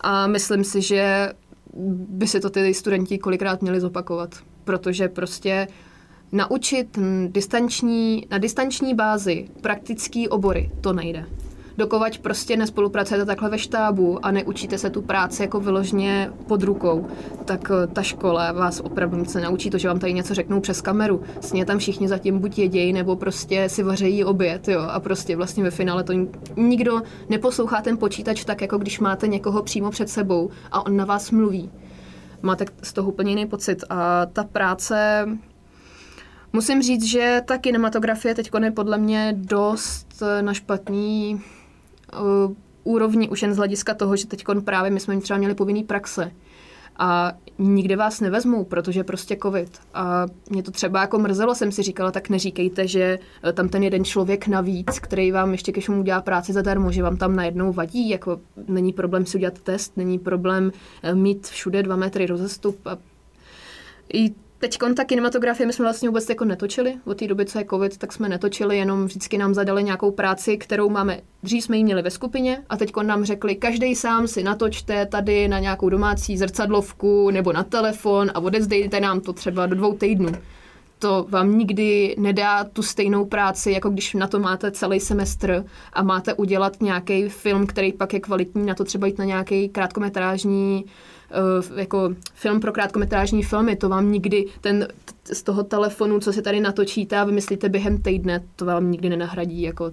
A 0.00 0.26
myslím 0.26 0.64
si, 0.64 0.82
že 0.82 1.32
by 2.08 2.26
si 2.26 2.40
to 2.40 2.50
ty 2.50 2.74
studenti 2.74 3.18
kolikrát 3.18 3.62
měli 3.62 3.80
zopakovat, 3.80 4.34
protože 4.64 5.08
prostě 5.08 5.68
naučit 6.32 6.98
distanční, 7.26 8.26
na 8.30 8.38
distanční 8.38 8.94
bázi 8.94 9.48
praktický 9.60 10.28
obory, 10.28 10.70
to 10.80 10.92
nejde 10.92 11.26
dokovať 11.76 12.18
prostě 12.18 12.56
nespolupracujete 12.56 13.26
takhle 13.26 13.50
ve 13.50 13.58
štábu 13.58 14.26
a 14.26 14.30
neučíte 14.30 14.78
se 14.78 14.90
tu 14.90 15.02
práci 15.02 15.42
jako 15.42 15.60
vyložně 15.60 16.32
pod 16.46 16.62
rukou, 16.62 17.06
tak 17.44 17.70
eh, 17.70 17.86
ta 17.86 18.02
škola 18.02 18.52
vás 18.52 18.80
opravdu 18.80 19.16
nic 19.16 19.34
naučí 19.34 19.70
to, 19.70 19.78
že 19.78 19.88
vám 19.88 19.98
tady 19.98 20.12
něco 20.12 20.34
řeknou 20.34 20.60
přes 20.60 20.80
kameru. 20.80 21.22
Sně 21.40 21.64
tam 21.64 21.78
všichni 21.78 22.08
zatím 22.08 22.38
buď 22.38 22.58
jedějí, 22.58 22.92
nebo 22.92 23.16
prostě 23.16 23.68
si 23.68 23.82
vařejí 23.82 24.24
oběd, 24.24 24.68
jo, 24.68 24.80
a 24.80 25.00
prostě 25.00 25.36
vlastně 25.36 25.64
ve 25.64 25.70
finále 25.70 26.04
to 26.04 26.12
nikdo 26.56 27.02
neposlouchá 27.28 27.82
ten 27.82 27.98
počítač 27.98 28.44
tak, 28.44 28.60
jako 28.60 28.78
když 28.78 29.00
máte 29.00 29.28
někoho 29.28 29.62
přímo 29.62 29.90
před 29.90 30.08
sebou 30.08 30.50
a 30.72 30.86
on 30.86 30.96
na 30.96 31.04
vás 31.04 31.30
mluví. 31.30 31.70
Máte 32.42 32.64
z 32.82 32.92
toho 32.92 33.08
úplně 33.08 33.30
jiný 33.30 33.46
pocit 33.46 33.84
a 33.90 34.26
ta 34.26 34.44
práce 34.44 35.26
Musím 36.52 36.82
říct, 36.82 37.04
že 37.04 37.40
ta 37.44 37.58
kinematografie 37.58 38.34
teď 38.34 38.50
je 38.64 38.70
podle 38.70 38.98
mě 38.98 39.34
dost 39.36 40.22
eh, 40.22 40.42
na 40.42 40.54
špatný 40.54 41.40
úrovni 42.84 43.28
už 43.28 43.42
jen 43.42 43.54
z 43.54 43.56
hlediska 43.56 43.94
toho, 43.94 44.16
že 44.16 44.26
teď 44.26 44.44
právě 44.64 44.90
my 44.90 45.00
jsme 45.00 45.20
třeba 45.20 45.38
měli 45.38 45.54
povinný 45.54 45.84
praxe 45.84 46.32
a 46.98 47.32
nikde 47.58 47.96
vás 47.96 48.20
nevezmou, 48.20 48.64
protože 48.64 49.04
prostě 49.04 49.38
covid. 49.42 49.78
A 49.94 50.26
mě 50.50 50.62
to 50.62 50.70
třeba 50.70 51.00
jako 51.00 51.18
mrzelo, 51.18 51.54
jsem 51.54 51.72
si 51.72 51.82
říkala, 51.82 52.12
tak 52.12 52.28
neříkejte, 52.28 52.88
že 52.88 53.18
eh, 53.44 53.52
tam 53.52 53.68
ten 53.68 53.82
jeden 53.82 54.04
člověk 54.04 54.46
navíc, 54.46 54.98
který 54.98 55.32
vám 55.32 55.52
ještě 55.52 55.72
ke 55.72 55.80
všemu 55.80 56.02
dělá 56.02 56.20
práci 56.20 56.52
zadarmo, 56.52 56.92
že 56.92 57.02
vám 57.02 57.16
tam 57.16 57.36
najednou 57.36 57.72
vadí, 57.72 58.08
jako 58.08 58.40
není 58.68 58.92
problém 58.92 59.26
si 59.26 59.36
udělat 59.36 59.58
test, 59.58 59.96
není 59.96 60.18
problém 60.18 60.72
eh, 61.02 61.14
mít 61.14 61.46
všude 61.46 61.82
dva 61.82 61.96
metry 61.96 62.26
rozestup 62.26 62.86
a 62.86 62.98
i 64.14 64.34
Teď 64.58 64.78
ta 64.96 65.04
kinematografie 65.04 65.66
my 65.66 65.72
jsme 65.72 65.84
vlastně 65.84 66.08
vůbec 66.08 66.28
jako 66.28 66.44
netočili. 66.44 66.94
Od 67.04 67.18
té 67.18 67.26
doby, 67.26 67.44
co 67.44 67.58
je 67.58 67.64
covid, 67.70 67.98
tak 67.98 68.12
jsme 68.12 68.28
netočili, 68.28 68.78
jenom 68.78 69.06
vždycky 69.06 69.38
nám 69.38 69.54
zadali 69.54 69.84
nějakou 69.84 70.10
práci, 70.10 70.56
kterou 70.56 70.88
máme. 70.88 71.20
Dřív 71.42 71.64
jsme 71.64 71.76
ji 71.76 71.84
měli 71.84 72.02
ve 72.02 72.10
skupině 72.10 72.62
a 72.68 72.76
teď 72.76 72.92
nám 73.02 73.24
řekli, 73.24 73.54
každý 73.54 73.94
sám 73.94 74.28
si 74.28 74.42
natočte 74.42 75.06
tady 75.06 75.48
na 75.48 75.58
nějakou 75.58 75.88
domácí 75.88 76.38
zrcadlovku 76.38 77.30
nebo 77.30 77.52
na 77.52 77.62
telefon 77.62 78.30
a 78.34 78.40
odezdejte 78.40 79.00
nám 79.00 79.20
to 79.20 79.32
třeba 79.32 79.66
do 79.66 79.74
dvou 79.74 79.94
týdnů. 79.94 80.32
To 80.98 81.26
vám 81.28 81.58
nikdy 81.58 82.14
nedá 82.18 82.64
tu 82.64 82.82
stejnou 82.82 83.24
práci, 83.24 83.70
jako 83.70 83.90
když 83.90 84.14
na 84.14 84.26
to 84.26 84.38
máte 84.38 84.70
celý 84.70 85.00
semestr 85.00 85.64
a 85.92 86.02
máte 86.02 86.34
udělat 86.34 86.82
nějaký 86.82 87.28
film, 87.28 87.66
který 87.66 87.92
pak 87.92 88.12
je 88.12 88.20
kvalitní, 88.20 88.66
na 88.66 88.74
to 88.74 88.84
třeba 88.84 89.06
jít 89.06 89.18
na 89.18 89.24
nějaký 89.24 89.68
krátkometrážní 89.68 90.84
Eh, 91.30 91.80
jako 91.80 92.14
film 92.34 92.60
pro 92.60 92.72
krátkometrážní 92.72 93.42
filmy, 93.42 93.76
to 93.76 93.88
vám 93.88 94.12
nikdy 94.12 94.44
ten 94.60 94.88
z 95.32 95.42
toho 95.42 95.62
telefonu, 95.62 96.20
co 96.20 96.32
si 96.32 96.42
tady 96.42 96.60
natočíte 96.60 97.16
a 97.16 97.24
vymyslíte 97.24 97.68
během 97.68 98.02
týdne, 98.02 98.42
to 98.56 98.64
vám 98.64 98.90
nikdy 98.90 99.08
nenahradí. 99.08 99.62
Jako 99.62 99.92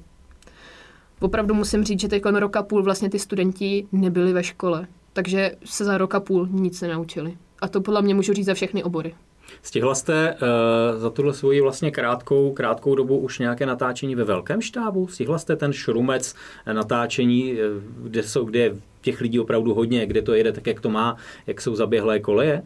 opravdu 1.19 1.53
musím 1.53 1.83
říct, 1.83 1.99
že 1.99 2.07
teď 2.07 2.23
rok 2.25 2.55
a 2.55 2.63
půl 2.63 2.83
vlastně 2.83 3.09
ty 3.09 3.19
studenti 3.19 3.87
nebyli 3.91 4.33
ve 4.33 4.43
škole, 4.43 4.87
takže 5.13 5.51
se 5.65 5.85
za 5.85 5.97
rok 5.97 6.15
a 6.15 6.19
půl 6.19 6.47
nic 6.51 6.81
nenaučili. 6.81 7.37
A 7.61 7.67
to 7.67 7.81
podle 7.81 8.01
mě 8.01 8.15
můžu 8.15 8.33
říct 8.33 8.45
za 8.45 8.53
všechny 8.53 8.83
obory. 8.83 9.15
Stihla 9.61 9.95
jste 9.95 10.33
uh, 10.33 10.99
za 10.99 11.09
tuhle 11.09 11.33
svoji 11.33 11.61
vlastně 11.61 11.91
krátkou, 11.91 12.53
krátkou 12.53 12.95
dobu 12.95 13.17
už 13.17 13.39
nějaké 13.39 13.65
natáčení 13.65 14.15
ve 14.15 14.23
velkém 14.23 14.61
štábu? 14.61 15.07
Stihla 15.07 15.37
jste 15.37 15.55
ten 15.55 15.73
šrumec 15.73 16.35
natáčení, 16.73 17.53
eh, 17.53 17.63
kde, 18.03 18.23
jsou, 18.23 18.45
kde 18.45 18.59
je 18.59 18.75
těch 19.01 19.21
lidí 19.21 19.39
opravdu 19.39 19.73
hodně, 19.73 20.05
kde 20.05 20.21
to 20.21 20.33
jede 20.33 20.51
tak, 20.51 20.67
jak 20.67 20.81
to 20.81 20.89
má, 20.89 21.17
jak 21.47 21.61
jsou 21.61 21.75
zaběhlé 21.75 22.19
koleje? 22.19 22.63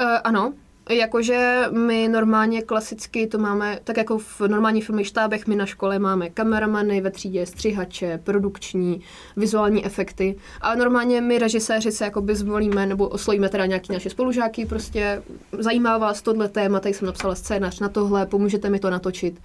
Uh, 0.00 0.06
ano, 0.24 0.52
Jakože 0.88 1.64
my 1.70 2.08
normálně 2.08 2.62
klasicky 2.62 3.26
to 3.26 3.38
máme, 3.38 3.78
tak 3.84 3.96
jako 3.96 4.18
v 4.18 4.40
normálních 4.40 4.84
filmových 4.86 5.06
štábech, 5.06 5.46
my 5.46 5.56
na 5.56 5.66
škole 5.66 5.98
máme 5.98 6.30
kameramany, 6.30 7.00
ve 7.00 7.10
třídě 7.10 7.46
střihače, 7.46 8.20
produkční, 8.24 9.00
vizuální 9.36 9.86
efekty. 9.86 10.36
A 10.60 10.74
normálně 10.74 11.20
my 11.20 11.38
režiséři 11.38 11.92
se 11.92 12.04
jakoby 12.04 12.34
zvolíme 12.34 12.86
nebo 12.86 13.08
oslovíme 13.08 13.48
teda 13.48 13.66
nějaký 13.66 13.92
naše 13.92 14.10
spolužáky, 14.10 14.66
prostě 14.66 15.22
zajímá 15.58 15.98
vás 15.98 16.22
tohle 16.22 16.48
téma, 16.48 16.80
tady 16.80 16.94
jsem 16.94 17.06
napsala 17.06 17.34
scénář 17.34 17.80
na 17.80 17.88
tohle, 17.88 18.26
pomůžete 18.26 18.70
mi 18.70 18.78
to 18.78 18.90
natočit. 18.90 19.40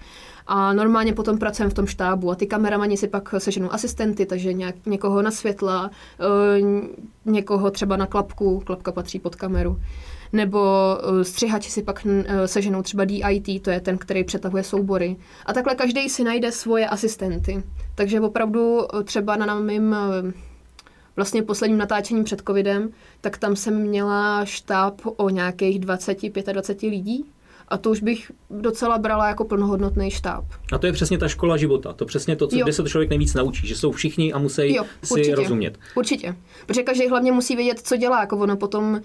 A 0.46 0.72
normálně 0.72 1.12
potom 1.12 1.38
pracujeme 1.38 1.70
v 1.70 1.74
tom 1.74 1.86
štábu 1.86 2.30
a 2.30 2.34
ty 2.34 2.46
kameramani 2.46 2.96
si 2.96 3.08
pak 3.08 3.34
seženou 3.38 3.72
asistenty, 3.72 4.26
takže 4.26 4.52
nějak, 4.52 4.74
někoho 4.86 5.22
na 5.22 5.30
světla, 5.30 5.90
eh, 6.20 6.60
někoho 7.24 7.70
třeba 7.70 7.96
na 7.96 8.06
klapku, 8.06 8.62
klapka 8.66 8.92
patří 8.92 9.18
pod 9.18 9.36
kameru 9.36 9.80
nebo 10.32 10.60
eh, 11.20 11.24
střihači 11.24 11.70
si 11.70 11.82
pak 11.82 12.06
eh, 12.06 12.48
seženou 12.48 12.82
třeba 12.82 13.04
DIT, 13.04 13.62
to 13.62 13.70
je 13.70 13.80
ten, 13.80 13.98
který 13.98 14.24
přetahuje 14.24 14.62
soubory. 14.62 15.16
A 15.46 15.52
takhle 15.52 15.74
každý 15.74 16.08
si 16.08 16.24
najde 16.24 16.52
svoje 16.52 16.86
asistenty. 16.86 17.62
Takže 17.94 18.20
opravdu 18.20 18.80
třeba 19.04 19.36
na 19.36 19.60
mým 19.60 19.96
vlastně 21.16 21.42
posledním 21.42 21.78
natáčením 21.78 22.24
před 22.24 22.42
covidem, 22.46 22.90
tak 23.20 23.38
tam 23.38 23.56
jsem 23.56 23.82
měla 23.82 24.44
štáb 24.44 25.00
o 25.04 25.30
nějakých 25.30 25.80
20-25 25.80 26.90
lidí 26.90 27.24
a 27.68 27.78
to 27.78 27.90
už 27.90 28.02
bych 28.02 28.32
docela 28.50 28.98
brala 28.98 29.28
jako 29.28 29.44
plnohodnotný 29.44 30.10
štáb. 30.10 30.44
A 30.72 30.78
to 30.78 30.86
je 30.86 30.92
přesně 30.92 31.18
ta 31.18 31.28
škola 31.28 31.56
života. 31.56 31.92
To 31.92 32.04
přesně 32.04 32.36
to, 32.36 32.46
co, 32.46 32.56
kde 32.56 32.72
se 32.72 32.82
to 32.82 32.88
člověk 32.88 33.10
nejvíc 33.10 33.34
naučí, 33.34 33.66
že 33.66 33.76
jsou 33.76 33.92
všichni 33.92 34.32
a 34.32 34.38
musí 34.38 34.74
jo, 34.74 34.84
si 35.02 35.34
rozumět. 35.34 35.78
Určitě. 35.94 36.36
Protože 36.66 36.82
každý 36.82 37.08
hlavně 37.08 37.32
musí 37.32 37.56
vědět, 37.56 37.80
co 37.84 37.96
dělá. 37.96 38.20
Jako 38.20 38.36
ono 38.36 38.56
potom 38.56 39.00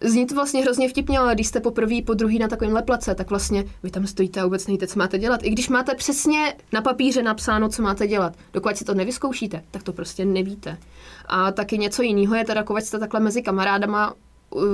Zní 0.00 0.26
to 0.26 0.34
vlastně 0.34 0.62
hrozně 0.62 0.88
vtipně, 0.88 1.18
ale 1.18 1.34
když 1.34 1.46
jste 1.46 1.60
po 1.60 1.70
prvý, 1.70 2.02
po 2.02 2.14
druhý 2.14 2.38
na 2.38 2.48
takovém 2.48 2.74
leplace, 2.74 3.14
tak 3.14 3.30
vlastně 3.30 3.64
vy 3.82 3.90
tam 3.90 4.06
stojíte 4.06 4.40
a 4.40 4.44
vůbec 4.44 4.66
nevíte, 4.66 4.86
co 4.86 4.98
máte 4.98 5.18
dělat. 5.18 5.40
I 5.42 5.50
když 5.50 5.68
máte 5.68 5.94
přesně 5.94 6.54
na 6.72 6.82
papíře 6.82 7.22
napsáno, 7.22 7.68
co 7.68 7.82
máte 7.82 8.06
dělat, 8.06 8.36
dokud 8.52 8.76
si 8.76 8.84
to 8.84 8.94
nevyzkoušíte, 8.94 9.62
tak 9.70 9.82
to 9.82 9.92
prostě 9.92 10.24
nevíte. 10.24 10.78
A 11.26 11.52
taky 11.52 11.78
něco 11.78 12.02
jiného 12.02 12.34
je 12.34 12.44
teda, 12.44 12.64
jste 12.78 12.98
takhle 12.98 13.20
mezi 13.20 13.42
kamarádama, 13.42 14.14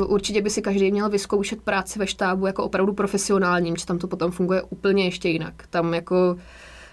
určitě 0.07 0.43
by 0.43 0.51
si 0.51 0.63
každý 0.63 0.93
měl 0.93 1.11
vyzkoušet 1.11 1.63
práci 1.63 1.99
ve 1.99 2.07
štábu 2.07 2.47
jako 2.47 2.65
opravdu 2.65 2.93
profesionálním, 2.93 3.77
že 3.77 3.87
tam 3.87 3.99
to 3.99 4.09
potom 4.09 4.31
funguje 4.31 4.63
úplně 4.63 5.05
ještě 5.05 5.29
jinak. 5.29 5.55
Tam 5.71 5.95
jako 5.95 6.37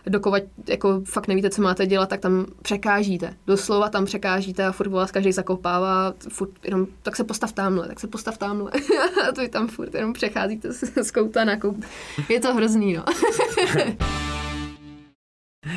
dokovat 0.09 0.43
jako 0.67 1.01
fakt 1.05 1.27
nevíte, 1.27 1.49
co 1.49 1.61
máte 1.61 1.85
dělat, 1.85 2.09
tak 2.09 2.19
tam 2.19 2.45
překážíte. 2.61 3.33
Doslova 3.47 3.89
tam 3.89 4.05
překážíte 4.05 4.65
a 4.65 4.71
furt 4.71 4.89
vás 4.89 5.11
každý 5.11 5.31
zakopává, 5.31 6.13
furt 6.29 6.51
jenom, 6.63 6.87
tak 7.01 7.15
se 7.15 7.23
postav 7.23 7.51
tamhle, 7.51 7.87
tak 7.87 7.99
se 7.99 8.07
postav 8.07 8.37
tamhle. 8.37 8.71
a 9.29 9.31
to 9.31 9.47
tam 9.47 9.67
furt 9.67 9.93
jenom 9.93 10.13
přecházíte 10.13 10.73
z 11.03 11.11
kouta 11.11 11.43
na 11.43 11.57
kout. 11.57 11.85
Je 12.29 12.39
to 12.39 12.53
hrozný, 12.53 12.93
no. 12.93 13.03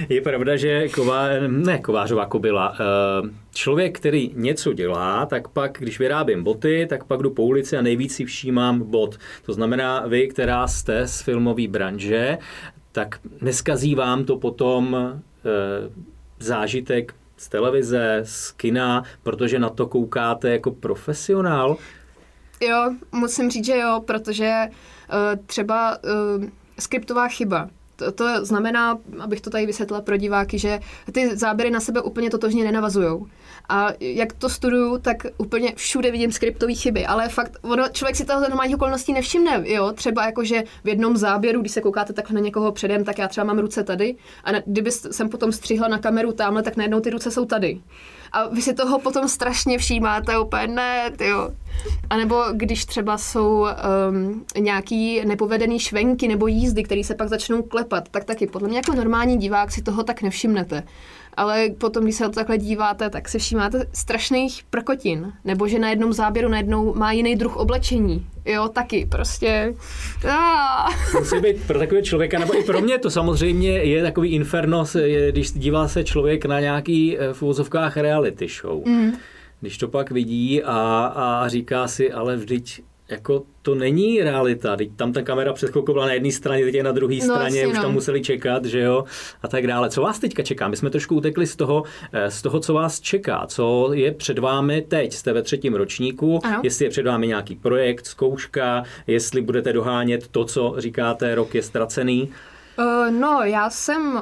Je 0.09 0.21
pravda, 0.21 0.57
že 0.57 0.89
ková, 0.89 1.29
ne 1.47 1.79
kovářová 1.79 2.27
kobila, 2.27 2.75
eh, 2.75 3.31
člověk, 3.55 3.99
který 3.99 4.33
něco 4.35 4.73
dělá, 4.73 5.27
tak 5.27 5.49
pak, 5.49 5.77
když 5.79 5.99
vyrábím 5.99 6.45
boty, 6.45 6.87
tak 6.91 7.05
pak 7.05 7.23
jdu 7.23 7.31
po 7.31 7.43
ulici 7.43 7.77
a 7.77 7.83
nejvíc 7.83 8.15
si 8.15 8.25
všímám 8.25 8.83
bot. 8.91 9.19
To 9.47 9.53
znamená, 9.53 10.07
vy, 10.07 10.29
která 10.29 10.67
jste 10.67 11.07
z 11.07 11.23
filmové 11.23 11.69
branže, 11.69 12.39
tak 12.95 13.19
neskazí 13.41 13.95
vám 13.95 14.25
to 14.25 14.37
potom 14.37 14.97
eh, 14.97 15.21
zážitek 16.39 17.15
z 17.37 17.49
televize, 17.49 18.21
z 18.25 18.51
kina, 18.51 19.03
protože 19.23 19.59
na 19.59 19.69
to 19.69 19.87
koukáte 19.87 20.51
jako 20.51 20.71
profesionál? 20.71 21.77
Jo, 22.61 22.95
musím 23.13 23.51
říct, 23.51 23.65
že 23.65 23.79
jo, 23.79 24.03
protože 24.07 24.69
uh, 24.69 25.45
třeba 25.47 25.99
uh, 26.05 26.45
skriptová 26.79 27.29
chyba. 27.29 27.69
To, 27.97 28.13
to 28.13 28.45
znamená, 28.45 28.99
abych 29.21 29.41
to 29.41 29.51
tady 29.51 29.67
vysvětlila 29.67 30.01
pro 30.01 30.17
diváky, 30.17 30.59
že 30.59 30.81
ty 31.13 31.37
záběry 31.37 31.71
na 31.71 31.81
sebe 31.81 32.01
úplně 32.01 32.31
totožně 32.31 32.65
nenavazují. 32.65 33.27
A 33.69 33.89
jak 34.01 34.33
to 34.33 34.49
studuju, 34.49 34.99
tak 34.99 35.17
úplně 35.37 35.73
všude 35.77 36.11
vidím 36.11 36.33
skriptové 36.33 36.75
chyby, 36.75 37.07
ale 37.07 37.29
fakt, 37.29 37.59
ono, 37.63 37.89
člověk 37.89 38.17
si 38.17 38.25
toho 38.25 38.41
za 38.41 38.49
normálních 38.49 38.77
okolností 38.77 39.13
nevšimne, 39.13 39.63
jo, 39.65 39.93
třeba 39.93 40.27
jako, 40.27 40.45
že 40.45 40.63
v 40.85 40.89
jednom 40.89 41.17
záběru, 41.17 41.61
když 41.61 41.73
se 41.73 41.81
koukáte 41.81 42.13
takhle 42.13 42.35
na 42.35 42.41
někoho 42.41 42.73
předem, 42.73 43.05
tak 43.05 43.19
já 43.19 43.29
třeba 43.29 43.45
mám 43.45 43.59
ruce 43.59 43.85
tady 43.85 44.17
a 44.45 44.53
na, 44.53 44.61
kdyby 44.67 44.91
jsem 44.91 45.29
potom 45.29 45.53
střihla 45.53 45.89
na 45.89 45.99
kameru 45.99 46.33
tamhle, 46.33 46.63
tak 46.63 46.77
najednou 46.77 47.01
ty 47.01 47.11
ruce 47.11 47.31
jsou 47.31 47.45
tady. 47.45 47.81
A 48.35 48.49
vy 48.49 48.63
si 48.63 48.75
toho 48.75 48.99
potom 48.99 49.29
strašně 49.29 49.79
všímáte, 49.79 50.39
úplně 50.39 50.67
ne, 50.67 51.11
jo. 51.21 51.51
A 52.11 52.17
nebo 52.17 52.43
když 52.53 52.85
třeba 52.85 53.19
jsou 53.19 53.67
um, 54.11 54.45
nějaký 54.59 55.25
nepovedený 55.25 55.79
švenky 55.79 56.29
nebo 56.29 56.47
jízdy, 56.47 56.83
které 56.83 57.05
se 57.05 57.15
pak 57.15 57.29
začnou 57.29 57.63
klepat, 57.63 58.09
tak 58.09 58.25
taky 58.25 58.47
podle 58.47 58.69
mě 58.69 58.77
jako 58.77 58.95
normální 58.95 59.37
divák 59.37 59.73
si 59.73 59.83
toho 59.83 60.03
tak 60.03 60.23
nevšimnete 60.23 60.83
ale 61.37 61.71
potom, 61.79 62.05
když 62.05 62.17
se 62.17 62.25
to 62.25 62.31
takhle 62.31 62.59
díváte, 62.59 63.11
tak 63.11 63.29
si 63.29 63.39
všímáte 63.39 63.87
strašných 63.93 64.63
prkotin, 64.71 65.33
nebo 65.45 65.69
že 65.69 65.79
na 65.79 65.91
jednom 65.91 66.13
záběru 66.13 66.49
najednou 66.49 66.95
má 66.95 67.13
jiný 67.13 67.37
druh 67.37 67.57
oblečení. 67.57 68.27
Jo, 68.45 68.69
taky, 68.69 69.07
prostě. 69.11 69.75
Musí 71.19 71.41
být 71.41 71.67
pro 71.67 71.79
takového 71.79 72.05
člověka, 72.05 72.39
nebo 72.39 72.59
i 72.59 72.65
pro 72.65 72.81
mě 72.81 72.99
to 72.99 73.11
samozřejmě 73.11 73.71
je 73.71 74.03
takový 74.03 74.29
inferno, 74.29 74.85
když 75.31 75.53
dívá 75.53 75.89
se 75.89 76.05
člověk 76.05 76.45
na 76.45 76.61
nějaký 76.61 77.19
eh, 77.19 77.33
v 77.33 77.43
úvozovkách 77.43 77.97
reality 77.97 78.49
show. 78.49 78.87
Mm. 78.87 79.13
Když 79.61 79.79
to 79.79 79.89
pak 79.89 80.11
vidí 80.11 80.63
a, 80.63 81.07
a 81.17 81.49
říká 81.49 81.89
si, 81.89 82.13
ale 82.13 82.37
vždyť 82.37 82.83
jako 83.09 83.43
to 83.63 83.75
není 83.75 84.23
realita. 84.23 84.77
Teď 84.77 84.91
tam 84.97 85.13
ta 85.13 85.23
kamera 85.23 85.53
před 85.53 85.71
chvilkou 85.71 85.93
byla 85.93 86.07
na 86.07 86.13
jedné 86.13 86.33
straně, 86.33 86.65
teď 86.65 86.75
je 86.75 86.83
na 86.83 86.93
druhé 86.93 87.17
no, 87.17 87.35
straně, 87.35 87.67
už 87.67 87.75
tam 87.75 87.83
no. 87.83 87.93
museli 87.93 88.23
čekat, 88.23 88.65
že 88.65 88.81
jo, 88.81 89.05
a 89.43 89.49
tak 89.49 89.67
dále. 89.67 89.91
Co 89.91 90.03
vás 90.03 90.19
teďka 90.19 90.43
čeká? 90.43 90.69
My 90.69 90.77
jsme 90.77 90.91
trošku 90.91 91.17
utekli 91.17 91.47
z 91.47 91.57
toho, 91.57 91.85
eh, 92.13 92.31
z 92.31 92.43
toho, 92.43 92.61
co 92.61 92.75
vás 92.75 93.01
čeká, 93.01 93.47
co 93.47 93.91
je 93.93 94.13
před 94.13 94.39
vámi 94.39 94.83
teď. 94.83 95.13
Jste 95.13 95.33
ve 95.33 95.43
třetím 95.43 95.75
ročníku, 95.75 96.41
ano. 96.45 96.61
jestli 96.63 96.85
je 96.85 96.91
před 96.91 97.07
vámi 97.07 97.27
nějaký 97.27 97.57
projekt, 97.57 98.07
zkouška, 98.07 98.83
jestli 99.07 99.41
budete 99.41 99.73
dohánět 99.73 100.29
to, 100.29 100.45
co 100.45 100.75
říkáte, 100.79 101.35
rok 101.35 101.55
je 101.55 101.63
ztracený. 101.63 102.33
Uh, 102.79 103.11
no, 103.11 103.41
já 103.43 103.71
jsem, 103.71 104.15
uh, 104.15 104.21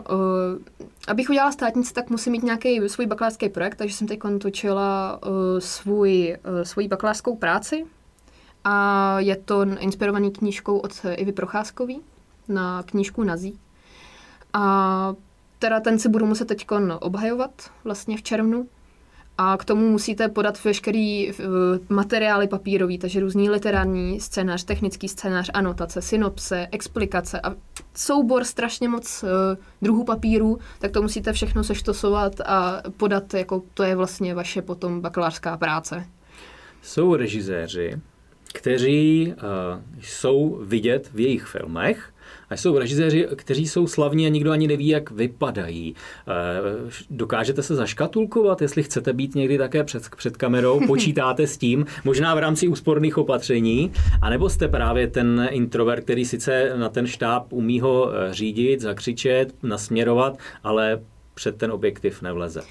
abych 1.09 1.31
udělala 1.31 1.53
státnici, 1.53 1.95
tak 1.95 2.11
musím 2.11 2.33
mít 2.33 2.43
nějaký 2.43 2.89
svůj 2.89 3.07
bakalářský 3.07 3.49
projekt, 3.49 3.75
takže 3.75 3.95
jsem 3.95 4.07
teď 4.07 4.19
točila 4.41 5.21
uh, 5.27 5.33
svůj, 5.59 6.37
uh, 6.49 6.63
svůj 6.63 6.89
bakalářskou 6.89 7.37
práci 7.37 7.85
a 8.65 9.17
je 9.21 9.37
to 9.37 9.63
inspirovaný 9.79 10.31
knížkou 10.31 10.79
od 10.79 11.07
Ivy 11.17 11.33
Procházkový 11.33 12.01
na 12.49 12.83
knížku 12.83 13.25
Nazí. 13.25 13.59
A 14.53 15.15
teda 15.59 15.81
ten 15.81 15.99
si 15.99 16.09
budu 16.09 16.27
muset 16.27 16.45
teď 16.45 16.67
obhajovat 17.01 17.71
vlastně 17.85 18.17
v 18.17 18.23
červnu. 18.23 18.69
A 19.39 19.57
k 19.57 19.65
tomu 19.65 19.89
musíte 19.89 20.29
podat 20.29 20.65
veškerý 20.65 21.33
uh, 21.33 21.45
materiály 21.89 22.49
papírový, 22.49 22.99
takže 22.99 23.21
různý 23.21 23.51
literární 23.51 24.21
scénář, 24.21 24.65
technický 24.65 25.09
scénář, 25.09 25.51
anotace, 25.55 26.03
synopse, 26.03 26.69
explikace 26.73 27.41
a 27.41 27.55
soubor 27.95 28.45
strašně 28.45 28.89
moc 28.89 29.23
uh, 29.23 29.29
druhů 29.83 30.05
papíru, 30.05 30.59
tak 30.79 30.91
to 30.91 31.03
musíte 31.03 31.33
všechno 31.33 31.65
seštosovat 31.65 32.41
a 32.41 32.83
podat, 32.97 33.35
jako 33.35 33.63
to 33.75 33.83
je 33.83 33.97
vlastně 33.97 34.35
vaše 34.35 34.63
potom 34.63 35.01
bakalářská 35.01 35.57
práce. 35.57 36.07
Jsou 36.83 37.15
režiséři, 37.17 38.01
kteří 38.53 39.35
uh, 39.37 39.81
jsou 40.01 40.59
vidět 40.63 41.11
v 41.15 41.21
jejich 41.21 41.45
filmech, 41.45 42.13
a 42.51 42.57
jsou 42.57 42.79
režiséři, 42.79 43.29
kteří 43.37 43.69
jsou 43.69 43.87
slavní 43.87 44.27
a 44.27 44.29
nikdo 44.29 44.53
ani 44.53 44.69
neví, 44.69 44.89
jak 44.89 45.11
vypadají. 45.11 45.95
Uh, 45.95 46.91
dokážete 47.11 47.63
se 47.63 47.75
zaškatulkovat, 47.75 48.63
jestli 48.63 48.83
chcete 48.83 49.13
být 49.13 49.35
někdy 49.35 49.59
také 49.59 49.85
před, 49.85 50.03
před 50.17 50.37
kamerou, 50.37 50.81
počítáte 50.87 51.47
s 51.47 51.57
tím, 51.57 51.87
možná 52.05 52.35
v 52.35 52.39
rámci 52.39 52.69
úsporných 52.69 53.19
opatření, 53.19 53.93
anebo 54.23 54.49
jste 54.49 54.69
právě 54.69 55.07
ten 55.07 55.49
introvert, 55.51 56.05
který 56.05 56.25
sice 56.25 56.73
na 56.77 56.89
ten 56.89 57.07
štáb 57.07 57.53
umí 57.53 57.81
ho 57.81 58.13
eh, 58.13 58.35
řídit, 58.35 58.81
zakřičet, 58.81 59.55
nasměrovat, 59.63 60.39
ale 60.65 61.01
před 61.35 61.57
ten 61.57 61.73
objektiv 61.73 62.23
nevleze. 62.23 62.63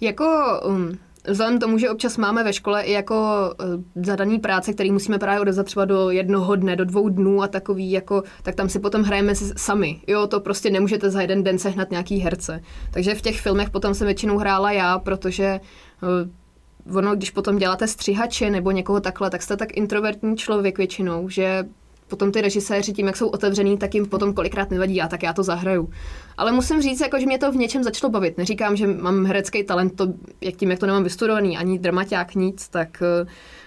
Jako 0.00 0.26
um, 0.66 0.98
Vzhledem 1.30 1.58
tomu, 1.58 1.78
že 1.78 1.90
občas 1.90 2.16
máme 2.16 2.44
ve 2.44 2.52
škole 2.52 2.82
i 2.82 2.92
jako 2.92 3.14
uh, 3.14 4.04
zadaný 4.04 4.38
práce, 4.38 4.72
který 4.72 4.90
musíme 4.90 5.18
právě 5.18 5.40
odezat 5.40 5.66
třeba 5.66 5.84
do 5.84 6.10
jednoho 6.10 6.56
dne, 6.56 6.76
do 6.76 6.84
dvou 6.84 7.08
dnů 7.08 7.42
a 7.42 7.48
takový, 7.48 7.90
jako, 7.90 8.22
tak 8.42 8.54
tam 8.54 8.68
si 8.68 8.78
potom 8.78 9.02
hrajeme 9.02 9.34
sami. 9.34 10.00
Jo, 10.06 10.26
to 10.26 10.40
prostě 10.40 10.70
nemůžete 10.70 11.10
za 11.10 11.20
jeden 11.20 11.42
den 11.42 11.58
sehnat 11.58 11.90
nějaký 11.90 12.18
herce. 12.18 12.62
Takže 12.90 13.14
v 13.14 13.22
těch 13.22 13.40
filmech 13.40 13.70
potom 13.70 13.94
jsem 13.94 14.06
většinou 14.06 14.38
hrála 14.38 14.72
já, 14.72 14.98
protože 14.98 15.60
uh, 16.02 16.96
ono, 16.96 17.16
když 17.16 17.30
potom 17.30 17.58
děláte 17.58 17.86
střihače 17.86 18.50
nebo 18.50 18.70
někoho 18.70 19.00
takhle, 19.00 19.30
tak 19.30 19.42
jste 19.42 19.56
tak 19.56 19.76
introvertní 19.76 20.36
člověk 20.36 20.78
většinou, 20.78 21.28
že 21.28 21.64
potom 22.10 22.32
ty 22.32 22.40
režiséři 22.40 22.92
tím, 22.92 23.06
jak 23.06 23.16
jsou 23.16 23.28
otevřený, 23.28 23.78
tak 23.78 23.94
jim 23.94 24.06
potom 24.06 24.34
kolikrát 24.34 24.70
nevadí, 24.70 25.02
a 25.02 25.08
tak 25.08 25.22
já 25.22 25.32
to 25.32 25.42
zahraju. 25.42 25.90
Ale 26.36 26.52
musím 26.52 26.82
říct, 26.82 27.00
jako, 27.00 27.20
že 27.20 27.26
mě 27.26 27.38
to 27.38 27.52
v 27.52 27.56
něčem 27.56 27.84
začalo 27.84 28.10
bavit. 28.10 28.38
Neříkám, 28.38 28.76
že 28.76 28.86
mám 28.86 29.24
herecký 29.26 29.64
talent, 29.64 29.96
to, 29.96 30.06
jak 30.40 30.56
tím, 30.56 30.70
jak 30.70 30.78
to 30.78 30.86
nemám 30.86 31.04
vystudovaný, 31.04 31.58
ani 31.58 31.78
dramaťák, 31.78 32.34
nic, 32.34 32.68
tak 32.68 33.02
eh, 33.02 33.26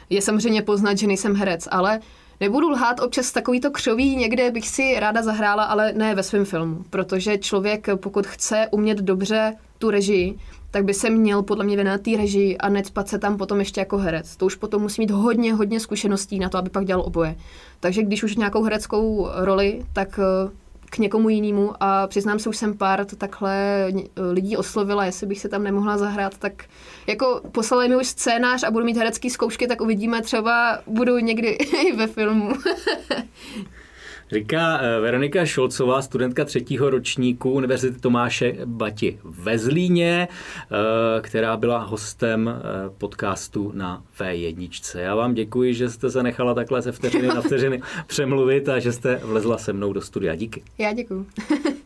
je 0.10 0.22
samozřejmě 0.22 0.62
poznat, 0.62 0.98
že 0.98 1.08
nejsem 1.08 1.36
herec, 1.36 1.68
ale 1.72 2.00
Nebudu 2.40 2.70
lhát, 2.70 3.00
občas 3.00 3.32
takovýto 3.32 3.72
křoví 3.72 4.16
někde 4.16 4.52
bych 4.52 4.68
si 4.68 5.00
ráda 5.00 5.22
zahrála, 5.22 5.64
ale 5.64 5.94
ne 5.94 6.16
ve 6.16 6.24
svém 6.24 6.46
filmu, 6.46 6.84
protože 6.90 7.38
člověk, 7.38 7.88
pokud 7.96 8.28
chce 8.28 8.68
umět 8.72 8.98
dobře 8.98 9.54
tu 9.78 9.90
režii, 9.90 10.38
tak 10.74 10.86
by 10.86 10.94
se 10.94 11.10
měl 11.10 11.44
podle 11.44 11.66
mě 11.66 11.76
věnovat 11.76 12.02
té 12.02 12.18
režii 12.18 12.58
a 12.58 12.70
necpat 12.70 13.08
se 13.08 13.20
tam 13.20 13.38
potom 13.38 13.60
ještě 13.60 13.82
jako 13.82 13.98
herec. 13.98 14.38
To 14.38 14.46
už 14.46 14.56
potom 14.56 14.82
musí 14.82 15.02
mít 15.02 15.12
hodně, 15.12 15.54
hodně 15.54 15.80
zkušeností 15.80 16.40
na 16.40 16.50
to, 16.50 16.58
aby 16.58 16.70
pak 16.70 16.86
dělal 16.86 17.04
oboje. 17.06 17.36
Takže 17.80 18.04
když 18.04 18.24
už 18.24 18.36
nějakou 18.36 18.64
hereckou 18.64 19.30
roli, 19.36 19.86
tak 19.94 20.20
eh, 20.20 20.52
k 20.90 20.98
někomu 20.98 21.30
jinému 21.30 21.74
a 21.80 22.08
přiznám 22.08 22.40
se, 22.40 22.50
už 22.50 22.58
jsem 22.58 22.78
pár 22.78 23.06
to 23.06 23.16
takhle 23.16 23.88
lidí 24.32 24.58
oslovila, 24.58 25.06
jestli 25.06 25.28
bych 25.28 25.40
se 25.40 25.50
tam 25.50 25.64
nemohla 25.64 25.98
zahrát, 25.98 26.38
tak 26.38 26.66
jako 27.08 27.42
poslali 27.52 27.90
mi 27.90 27.96
už 27.96 28.08
scénář 28.08 28.64
a 28.64 28.72
budu 28.72 28.86
mít 28.86 28.98
herecký 28.98 29.30
zkoušky, 29.30 29.68
tak 29.68 29.82
uvidíme, 29.82 30.22
třeba 30.22 30.80
budu 30.88 31.18
někdy 31.18 31.50
i 31.88 31.96
ve 31.96 32.08
filmu. 32.08 32.54
Říká 34.32 34.80
eh, 34.82 35.00
Veronika 35.00 35.46
Šolcová, 35.46 36.02
studentka 36.02 36.46
třetího 36.46 36.90
ročníku 36.90 37.52
Univerzity 37.52 38.00
Tomáše 38.00 38.56
Bati 38.66 39.20
ve 39.24 39.58
Zlíně, 39.58 40.28
eh, 40.28 41.22
která 41.22 41.58
byla 41.58 41.78
hostem 41.78 42.50
eh, 42.50 42.90
podcastu 42.98 43.72
na 43.76 44.04
V1. 44.20 45.00
Já 45.00 45.16
vám 45.16 45.34
děkuji, 45.34 45.74
že 45.74 45.90
jste 45.90 46.12
se 46.12 46.24
nechala 46.24 46.54
takhle 46.54 46.82
ze 46.82 46.92
vteřiny 46.92 47.28
na 47.28 47.42
vteřiny 47.42 47.82
přemluvit 48.08 48.70
a 48.70 48.80
že 48.80 48.92
jste 48.92 49.16
vlezla 49.24 49.58
se 49.58 49.74
mnou 49.74 49.94
do 49.94 50.02
studia. 50.02 50.36
Díky. 50.36 50.64
Já 50.78 50.94
děkuji. 50.94 51.26